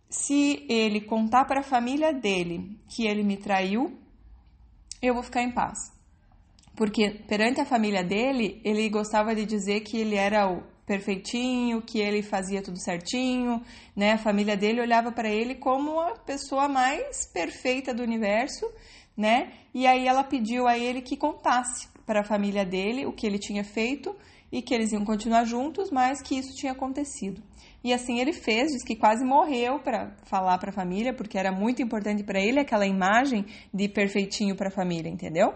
se 0.09 0.64
ele 0.68 1.01
contar 1.01 1.44
para 1.44 1.61
a 1.61 1.64
família 1.64 2.12
dele 2.12 2.79
que 2.88 3.07
ele 3.07 3.23
me 3.23 3.37
traiu, 3.37 3.99
eu 5.03 5.14
vou 5.14 5.23
ficar 5.23 5.42
em 5.42 5.53
paz. 5.53 5.79
Porque 6.75 7.11
perante 7.27 7.61
a 7.61 7.66
família 7.66 8.05
dele, 8.05 8.61
ele 8.64 8.88
gostava 8.88 9.35
de 9.35 9.44
dizer 9.44 9.81
que 9.81 9.99
ele 9.99 10.14
era 10.14 10.49
o 10.49 10.62
perfeitinho, 10.87 11.83
que 11.83 11.99
ele 11.99 12.23
fazia 12.23 12.62
tudo 12.62 12.81
certinho, 12.81 13.62
né? 13.94 14.12
A 14.12 14.18
família 14.18 14.57
dele 14.57 14.81
olhava 14.81 15.12
para 15.12 15.29
ele 15.29 15.55
como 15.57 16.01
a 16.01 16.12
pessoa 16.12 16.66
mais 16.68 17.27
perfeita 17.27 17.92
do 17.92 18.03
universo, 18.03 18.64
né? 19.16 19.53
E 19.75 19.87
aí 19.87 20.07
ela 20.07 20.25
pediu 20.25 20.66
a 20.66 20.79
ele 20.79 21.03
que 21.03 21.16
contasse 21.16 21.88
para 22.07 22.21
a 22.21 22.25
família 22.25 22.64
dele 22.64 23.05
o 23.05 23.12
que 23.12 23.27
ele 23.27 23.38
tinha 23.38 23.62
feito 23.62 24.16
e 24.51 24.62
que 24.62 24.73
eles 24.73 24.92
iam 24.92 25.05
continuar 25.05 25.44
juntos, 25.44 25.90
mas 25.90 26.23
que 26.23 26.38
isso 26.38 26.57
tinha 26.57 26.73
acontecido. 26.73 27.42
E 27.83 27.93
assim 27.93 28.19
ele 28.21 28.33
fez, 28.33 28.73
diz 28.73 28.85
que 28.85 28.97
quase 28.97 29.25
morreu 29.25 29.79
para 29.79 30.17
falar 30.25 30.59
para 30.59 30.71
a 30.71 30.73
família, 30.73 31.14
porque 31.14 31.38
era 31.38 31.53
muito 31.53 31.81
importante 31.81 32.25
para 32.25 32.41
ele 32.41 32.59
aquela 32.59 32.87
imagem 32.87 33.47
de 33.73 33.88
perfeitinho 33.88 34.57
para 34.57 34.69
a 34.69 34.73
família, 34.73 35.09
entendeu? 35.09 35.55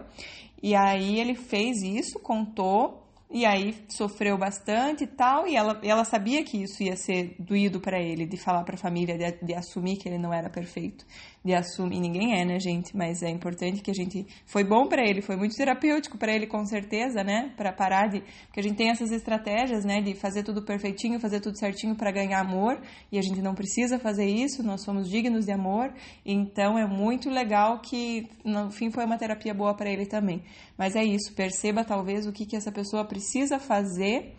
E 0.61 0.73
aí 0.75 1.19
ele 1.19 1.35
fez 1.35 1.81
isso, 1.81 2.19
contou 2.19 3.03
e 3.33 3.45
aí 3.45 3.75
sofreu 3.89 4.37
bastante 4.37 5.05
e 5.05 5.07
tal, 5.07 5.47
e 5.47 5.55
ela, 5.55 5.81
ela 5.83 6.05
sabia 6.05 6.43
que 6.43 6.61
isso 6.61 6.83
ia 6.83 6.95
ser 6.95 7.35
doído 7.39 7.81
para 7.81 7.99
ele, 7.99 8.27
de 8.27 8.37
falar 8.37 8.63
para 8.63 8.75
a 8.75 8.77
família, 8.77 9.17
de, 9.17 9.43
de, 9.43 9.55
assumir 9.55 9.97
que 9.97 10.07
ele 10.07 10.19
não 10.19 10.31
era 10.31 10.51
perfeito, 10.51 11.03
de 11.43 11.53
assumir, 11.53 11.99
ninguém 11.99 12.39
é, 12.39 12.45
né, 12.45 12.59
gente, 12.59 12.95
mas 12.95 13.21
é 13.21 13.29
importante 13.29 13.81
que 13.81 13.91
a 13.91 13.93
gente, 13.93 14.25
foi 14.45 14.63
bom 14.63 14.87
para 14.87 15.05
ele, 15.05 15.21
foi 15.21 15.35
muito 15.35 15.55
terapêutico 15.55 16.17
para 16.17 16.31
ele 16.31 16.47
com 16.47 16.65
certeza, 16.65 17.23
né, 17.23 17.51
para 17.57 17.73
parar 17.73 18.07
de, 18.07 18.21
porque 18.45 18.59
a 18.61 18.63
gente 18.63 18.75
tem 18.75 18.89
essas 18.89 19.11
estratégias, 19.11 19.83
né, 19.83 20.01
de 20.01 20.13
fazer 20.13 20.43
tudo 20.43 20.61
perfeitinho, 20.61 21.19
fazer 21.19 21.41
tudo 21.41 21.57
certinho 21.57 21.95
para 21.95 22.11
ganhar 22.11 22.39
amor, 22.39 22.81
e 23.11 23.19
a 23.19 23.21
gente 23.21 23.41
não 23.41 23.53
precisa 23.53 23.99
fazer 23.99 24.25
isso, 24.25 24.63
nós 24.63 24.81
somos 24.83 25.09
dignos 25.09 25.45
de 25.45 25.51
amor, 25.51 25.93
então 26.25 26.77
é 26.77 26.87
muito 26.87 27.29
legal 27.29 27.79
que 27.79 28.29
no 28.45 28.71
fim 28.71 28.89
foi 28.89 29.03
uma 29.03 29.17
terapia 29.17 29.53
boa 29.53 29.73
para 29.75 29.89
ele 29.89 30.05
também. 30.05 30.41
Mas 30.77 30.95
é 30.95 31.03
isso, 31.03 31.33
perceba 31.33 31.83
talvez 31.83 32.25
o 32.25 32.31
que, 32.31 32.45
que 32.45 32.55
essa 32.55 32.71
pessoa 32.71 33.03
precisa 33.03 33.59
fazer 33.59 34.33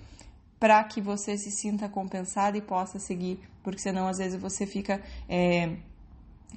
para 0.58 0.82
que 0.84 1.00
você 1.00 1.36
se 1.36 1.50
sinta 1.50 1.88
compensado 1.88 2.56
e 2.56 2.62
possa 2.62 2.98
seguir, 2.98 3.38
porque 3.62 3.80
senão 3.80 4.08
às 4.08 4.16
vezes 4.16 4.40
você 4.40 4.66
fica 4.66 5.02
é, 5.28 5.76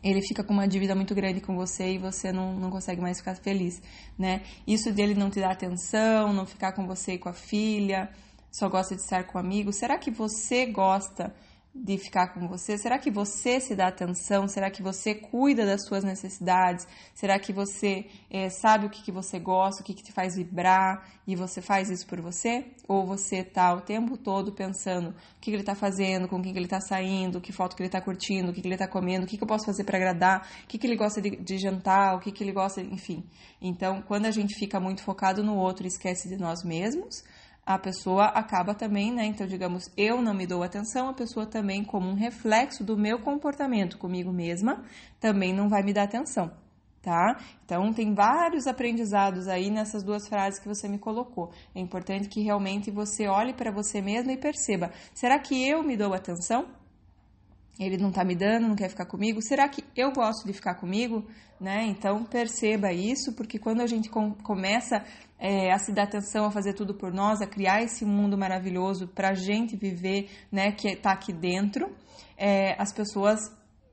ele 0.04 0.22
fica 0.22 0.44
com 0.44 0.54
uma 0.54 0.68
dívida 0.68 0.96
muito 0.96 1.14
grande 1.16 1.42
com 1.42 1.56
você 1.56 1.94
e 1.94 1.98
você 1.98 2.32
não, 2.32 2.54
não 2.54 2.70
consegue 2.70 3.02
mais 3.02 3.18
ficar 3.18 3.36
feliz, 3.36 3.82
né? 4.18 4.42
Isso 4.66 4.92
dele 4.92 5.16
não 5.16 5.30
te 5.30 5.40
dar 5.40 5.52
atenção, 5.52 6.34
não 6.34 6.46
ficar 6.46 6.72
com 6.74 6.86
você 6.86 7.14
e 7.14 7.18
com 7.18 7.30
a 7.30 7.34
filha, 7.34 8.10
só 8.52 8.70
gosta 8.70 8.96
de 8.96 9.02
estar 9.02 9.24
com 9.26 9.38
amigos. 9.38 9.76
Será 9.76 9.98
que 9.98 10.12
você 10.12 10.66
gosta 10.66 11.34
de 11.84 11.98
ficar 11.98 12.34
com 12.34 12.48
você? 12.48 12.78
Será 12.78 12.98
que 12.98 13.12
você 13.12 13.60
se 13.60 13.76
dá 13.76 13.88
atenção? 13.88 14.48
Será 14.48 14.70
que 14.70 14.82
você 14.82 15.14
cuida 15.14 15.66
das 15.66 15.86
suas 15.86 16.04
necessidades? 16.04 16.88
Será 17.14 17.40
que 17.40 17.54
você 17.54 18.08
é, 18.30 18.50
sabe 18.50 18.88
o 18.88 18.90
que, 18.90 19.04
que 19.04 19.12
você 19.12 19.40
gosta, 19.40 19.82
o 19.82 19.86
que, 19.86 19.94
que 19.94 20.04
te 20.04 20.12
faz 20.12 20.36
vibrar 20.36 21.08
e 21.28 21.36
você 21.36 21.62
faz 21.62 21.90
isso 21.90 22.08
por 22.08 22.20
você? 22.20 22.66
Ou 22.88 23.06
você 23.06 23.44
tá 23.44 23.74
o 23.74 23.82
tempo 23.82 24.18
todo 24.18 24.52
pensando 24.52 25.10
o 25.10 25.14
que, 25.40 25.52
que 25.52 25.58
ele 25.58 25.64
tá 25.64 25.76
fazendo, 25.76 26.28
com 26.28 26.42
quem 26.42 26.52
que 26.52 26.60
ele 26.60 26.68
tá 26.68 26.82
saindo, 26.82 27.40
que 27.40 27.52
foto 27.52 27.76
que 27.76 27.84
ele 27.84 27.90
tá 27.90 28.02
curtindo, 28.02 28.50
o 28.50 28.54
que, 28.54 28.62
que 28.62 28.68
ele 28.68 28.78
tá 28.78 28.88
comendo, 28.88 29.26
o 29.26 29.28
que, 29.28 29.38
que 29.38 29.44
eu 29.44 29.48
posso 29.48 29.66
fazer 29.66 29.84
para 29.84 29.98
agradar, 29.98 30.48
o 30.64 30.68
que, 30.68 30.78
que 30.78 30.88
ele 30.88 30.96
gosta 30.96 31.22
de, 31.22 31.36
de 31.36 31.58
jantar, 31.58 32.16
o 32.16 32.20
que, 32.20 32.32
que 32.32 32.44
ele 32.44 32.52
gosta, 32.52 32.82
enfim. 32.82 33.24
Então, 33.62 34.02
quando 34.02 34.26
a 34.26 34.32
gente 34.32 34.56
fica 34.56 34.80
muito 34.80 35.04
focado 35.04 35.44
no 35.44 35.56
outro 35.56 35.86
e 35.86 35.88
esquece 35.88 36.28
de 36.28 36.38
nós 36.38 36.64
mesmos, 36.64 37.24
a 37.68 37.78
pessoa 37.78 38.28
acaba 38.28 38.74
também, 38.74 39.12
né? 39.12 39.26
Então, 39.26 39.46
digamos, 39.46 39.92
eu 39.98 40.22
não 40.22 40.34
me 40.34 40.48
dou 40.48 40.64
atenção, 40.64 41.10
a 41.10 41.14
pessoa 41.14 41.46
também, 41.46 41.84
como 41.84 42.10
um 42.10 42.14
reflexo 42.14 42.82
do 42.82 42.98
meu 42.98 43.20
comportamento 43.20 43.98
comigo 43.98 44.32
mesma, 44.32 44.86
também 45.20 45.54
não 45.54 45.68
vai 45.68 45.84
me 45.84 45.92
dar 45.92 46.04
atenção, 46.04 46.50
tá? 47.02 47.38
Então, 47.66 47.92
tem 47.92 48.14
vários 48.14 48.68
aprendizados 48.68 49.50
aí 49.50 49.70
nessas 49.70 50.02
duas 50.02 50.30
frases 50.30 50.62
que 50.62 50.68
você 50.70 50.88
me 50.88 50.98
colocou. 50.98 51.52
É 51.76 51.82
importante 51.82 52.30
que 52.30 52.42
realmente 52.42 52.90
você 52.90 53.28
olhe 53.28 53.54
para 53.54 53.70
você 53.70 54.02
mesma 54.02 54.32
e 54.32 54.38
perceba: 54.38 54.90
será 55.14 55.38
que 55.38 55.68
eu 55.68 55.84
me 55.84 55.98
dou 55.98 56.14
atenção? 56.14 56.70
Ele 57.78 57.98
não 57.98 58.12
tá 58.12 58.24
me 58.24 58.36
dando, 58.36 58.70
não 58.70 58.76
quer 58.76 58.90
ficar 58.90 59.06
comigo? 59.06 59.42
Será 59.42 59.68
que 59.68 59.84
eu 59.96 60.12
gosto 60.12 60.48
de 60.48 60.54
ficar 60.54 60.76
comigo? 60.76 61.28
Né? 61.60 61.86
Então 61.86 62.24
perceba 62.24 62.92
isso, 62.94 63.34
porque 63.36 63.60
quando 63.60 63.82
a 63.82 63.88
gente 63.88 64.10
com, 64.10 64.32
começa 64.32 65.04
é, 65.40 65.72
a 65.72 65.80
se 65.80 65.92
dar 65.92 66.04
atenção 66.04 66.46
a 66.46 66.52
fazer 66.52 66.74
tudo 66.74 66.94
por 66.94 67.14
nós, 67.14 67.42
a 67.42 67.48
criar 67.48 67.82
esse 67.82 68.06
mundo 68.06 68.38
maravilhoso 68.38 69.08
para 69.08 69.30
a 69.30 69.34
gente 69.34 69.76
viver, 69.76 70.30
né, 70.52 70.72
que 70.72 70.90
está 70.90 71.12
aqui 71.12 71.32
dentro, 71.32 71.96
é, 72.38 72.76
as 72.82 72.92
pessoas 72.92 73.40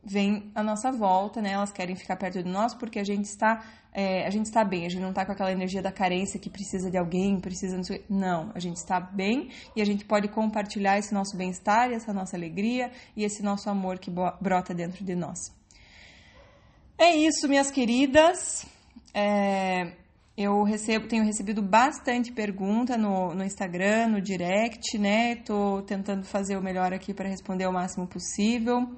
vêm 0.03 0.51
à 0.55 0.63
nossa 0.63 0.93
volta, 0.93 1.41
né? 1.41 1.53
Elas 1.53 1.73
querem 1.73 1.97
ficar 1.97 2.17
perto 2.17 2.43
de 2.43 2.49
nós 2.49 2.75
porque 2.75 2.99
a 2.99 3.05
gente 3.05 3.25
está 3.25 3.65
é, 3.97 4.27
a 4.27 4.31
gente 4.31 4.47
está 4.47 4.65
bem, 4.65 4.85
a 4.85 4.89
gente 4.89 5.01
não 5.01 5.11
está 5.11 5.25
com 5.25 5.31
aquela 5.31 5.53
energia 5.53 5.81
da 5.81 5.93
carência 5.93 6.39
que 6.39 6.51
precisa 6.51 6.91
de 6.91 6.99
alguém, 6.99 7.39
precisa 7.39 7.77
não, 7.77 8.19
não, 8.19 8.53
a 8.53 8.59
gente 8.59 8.77
está 8.77 8.99
bem 8.99 9.51
e 9.77 9.81
a 9.81 9.85
gente 9.85 10.05
pode 10.05 10.27
compartilhar 10.27 10.99
esse 10.99 11.15
nosso 11.15 11.37
bem-estar, 11.37 11.93
essa 11.93 12.13
nossa 12.13 12.37
alegria 12.37 12.91
e 13.17 13.23
esse 13.23 13.41
nosso 13.41 13.71
amor 13.71 14.01
que 14.01 14.11
brota 14.11 14.75
dentro 14.75 15.05
de 15.05 15.15
nós. 15.15 15.39
É 16.99 17.15
isso, 17.15 17.49
minhas 17.49 17.71
queridas. 17.71 18.67
É, 19.15 19.93
eu 20.37 20.65
recebo, 20.65 21.07
tenho 21.07 21.25
recebido 21.25 21.63
bastante 21.63 22.33
pergunta 22.33 22.99
no, 22.99 23.33
no 23.35 23.45
Instagram, 23.45 24.09
no 24.09 24.21
direct, 24.21 24.99
né? 24.99 25.37
Tô 25.37 25.83
tentando 25.83 26.25
fazer 26.25 26.57
o 26.57 26.63
melhor 26.63 26.93
aqui 26.93 27.15
para 27.15 27.29
responder 27.29 27.67
o 27.67 27.73
máximo 27.73 28.07
possível. 28.07 28.89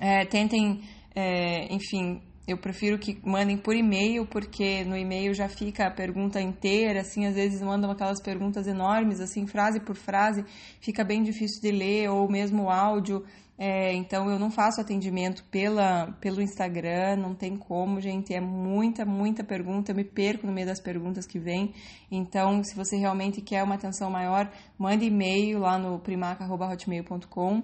É, 0.00 0.24
tentem, 0.24 0.82
é, 1.14 1.72
enfim, 1.72 2.22
eu 2.48 2.56
prefiro 2.56 2.98
que 2.98 3.20
mandem 3.22 3.58
por 3.58 3.74
e-mail, 3.74 4.24
porque 4.24 4.82
no 4.84 4.96
e-mail 4.96 5.34
já 5.34 5.48
fica 5.48 5.88
a 5.88 5.90
pergunta 5.90 6.40
inteira, 6.40 7.00
assim, 7.00 7.26
às 7.26 7.34
vezes 7.34 7.60
mandam 7.60 7.90
aquelas 7.90 8.22
perguntas 8.22 8.66
enormes, 8.66 9.20
assim, 9.20 9.46
frase 9.46 9.80
por 9.80 9.96
frase, 9.96 10.44
fica 10.80 11.04
bem 11.04 11.22
difícil 11.22 11.60
de 11.60 11.70
ler, 11.70 12.08
ou 12.08 12.30
mesmo 12.30 12.70
áudio. 12.70 13.24
É, 13.58 13.94
então 13.94 14.30
eu 14.30 14.38
não 14.38 14.50
faço 14.50 14.80
atendimento 14.80 15.42
pela, 15.44 16.12
pelo 16.20 16.42
Instagram, 16.42 17.16
não 17.16 17.34
tem 17.34 17.56
como, 17.56 18.00
gente. 18.00 18.34
É 18.34 18.40
muita, 18.40 19.04
muita 19.04 19.42
pergunta, 19.42 19.92
eu 19.92 19.96
me 19.96 20.04
perco 20.04 20.46
no 20.46 20.52
meio 20.52 20.66
das 20.66 20.80
perguntas 20.80 21.26
que 21.26 21.38
vem. 21.38 21.72
Então, 22.10 22.62
se 22.62 22.76
você 22.76 22.96
realmente 22.96 23.40
quer 23.40 23.62
uma 23.62 23.76
atenção 23.76 24.10
maior, 24.10 24.50
mande 24.78 25.06
e-mail 25.06 25.60
lá 25.60 25.78
no 25.78 25.98
primaca.hotmail.com. 25.98 27.62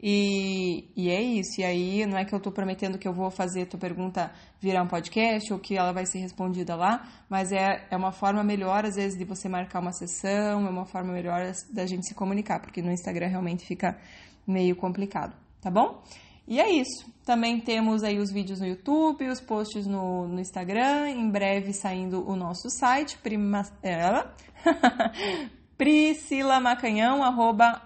E, 0.00 0.90
e 0.96 1.10
é 1.10 1.20
isso. 1.20 1.60
E 1.60 1.64
aí, 1.64 2.06
não 2.06 2.16
é 2.16 2.24
que 2.24 2.32
eu 2.32 2.38
estou 2.38 2.52
prometendo 2.52 2.98
que 2.98 3.08
eu 3.08 3.12
vou 3.12 3.30
fazer 3.30 3.66
tua 3.66 3.80
pergunta 3.80 4.30
virar 4.60 4.82
um 4.82 4.86
podcast 4.86 5.52
ou 5.52 5.58
que 5.58 5.76
ela 5.76 5.92
vai 5.92 6.06
ser 6.06 6.18
respondida 6.18 6.76
lá, 6.76 7.08
mas 7.28 7.50
é, 7.52 7.86
é 7.90 7.96
uma 7.96 8.12
forma 8.12 8.44
melhor, 8.44 8.84
às 8.84 8.94
vezes, 8.94 9.18
de 9.18 9.24
você 9.24 9.48
marcar 9.48 9.80
uma 9.80 9.92
sessão, 9.92 10.66
é 10.66 10.70
uma 10.70 10.84
forma 10.84 11.12
melhor 11.12 11.52
da 11.72 11.86
gente 11.86 12.06
se 12.06 12.14
comunicar, 12.14 12.60
porque 12.60 12.80
no 12.80 12.92
Instagram 12.92 13.26
realmente 13.26 13.66
fica 13.66 13.98
meio 14.46 14.76
complicado, 14.76 15.34
tá 15.60 15.70
bom? 15.70 16.02
E 16.46 16.58
é 16.58 16.70
isso. 16.70 17.06
Também 17.26 17.60
temos 17.60 18.02
aí 18.02 18.18
os 18.18 18.32
vídeos 18.32 18.60
no 18.60 18.66
YouTube, 18.66 19.28
os 19.28 19.38
posts 19.38 19.86
no, 19.86 20.26
no 20.26 20.40
Instagram, 20.40 21.10
em 21.10 21.28
breve 21.28 21.74
saindo 21.74 22.26
o 22.26 22.34
nosso 22.34 22.70
site, 22.70 23.18
prima, 23.18 23.62
ela, 23.82 24.34
Priscila 25.76 26.58
Macanhão, 26.58 27.22
arroba, 27.22 27.82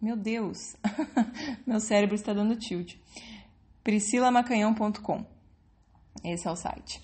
meu 0.00 0.16
Deus, 0.16 0.76
meu 1.66 1.80
cérebro 1.80 2.14
está 2.14 2.32
dando 2.32 2.56
tilt, 2.56 2.94
priscilamacanhão.com, 3.82 5.24
esse 6.24 6.46
é 6.46 6.50
o 6.50 6.56
site. 6.56 7.00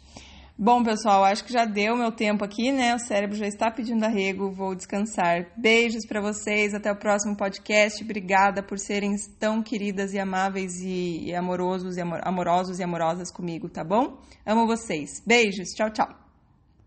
Bom, 0.59 0.83
pessoal, 0.85 1.25
acho 1.25 1.45
que 1.45 1.53
já 1.53 1.65
deu 1.65 1.97
meu 1.97 2.13
tempo 2.13 2.45
aqui, 2.45 2.71
né? 2.71 2.95
O 2.95 2.99
cérebro 2.99 3.35
já 3.35 3.47
está 3.47 3.71
pedindo 3.71 4.05
arrego, 4.05 4.53
vou 4.53 4.75
descansar. 4.75 5.51
Beijos 5.57 6.07
para 6.07 6.21
vocês, 6.21 6.75
até 6.75 6.93
o 6.93 6.97
próximo 6.97 7.37
podcast. 7.37 8.05
Obrigada 8.05 8.63
por 8.63 8.79
serem 8.79 9.17
tão 9.41 9.63
queridas 9.63 10.13
e 10.13 10.19
amáveis 10.21 10.81
e, 10.83 11.35
amorosos 11.35 11.97
e 11.97 12.03
amor, 12.03 12.21
amorosos 12.23 12.79
e 12.79 12.85
amorosas 12.85 13.33
comigo, 13.33 13.69
tá 13.69 13.83
bom? 13.83 14.19
Amo 14.45 14.67
vocês. 14.67 15.23
Beijos, 15.27 15.71
tchau, 15.71 15.91
tchau. 15.91 16.22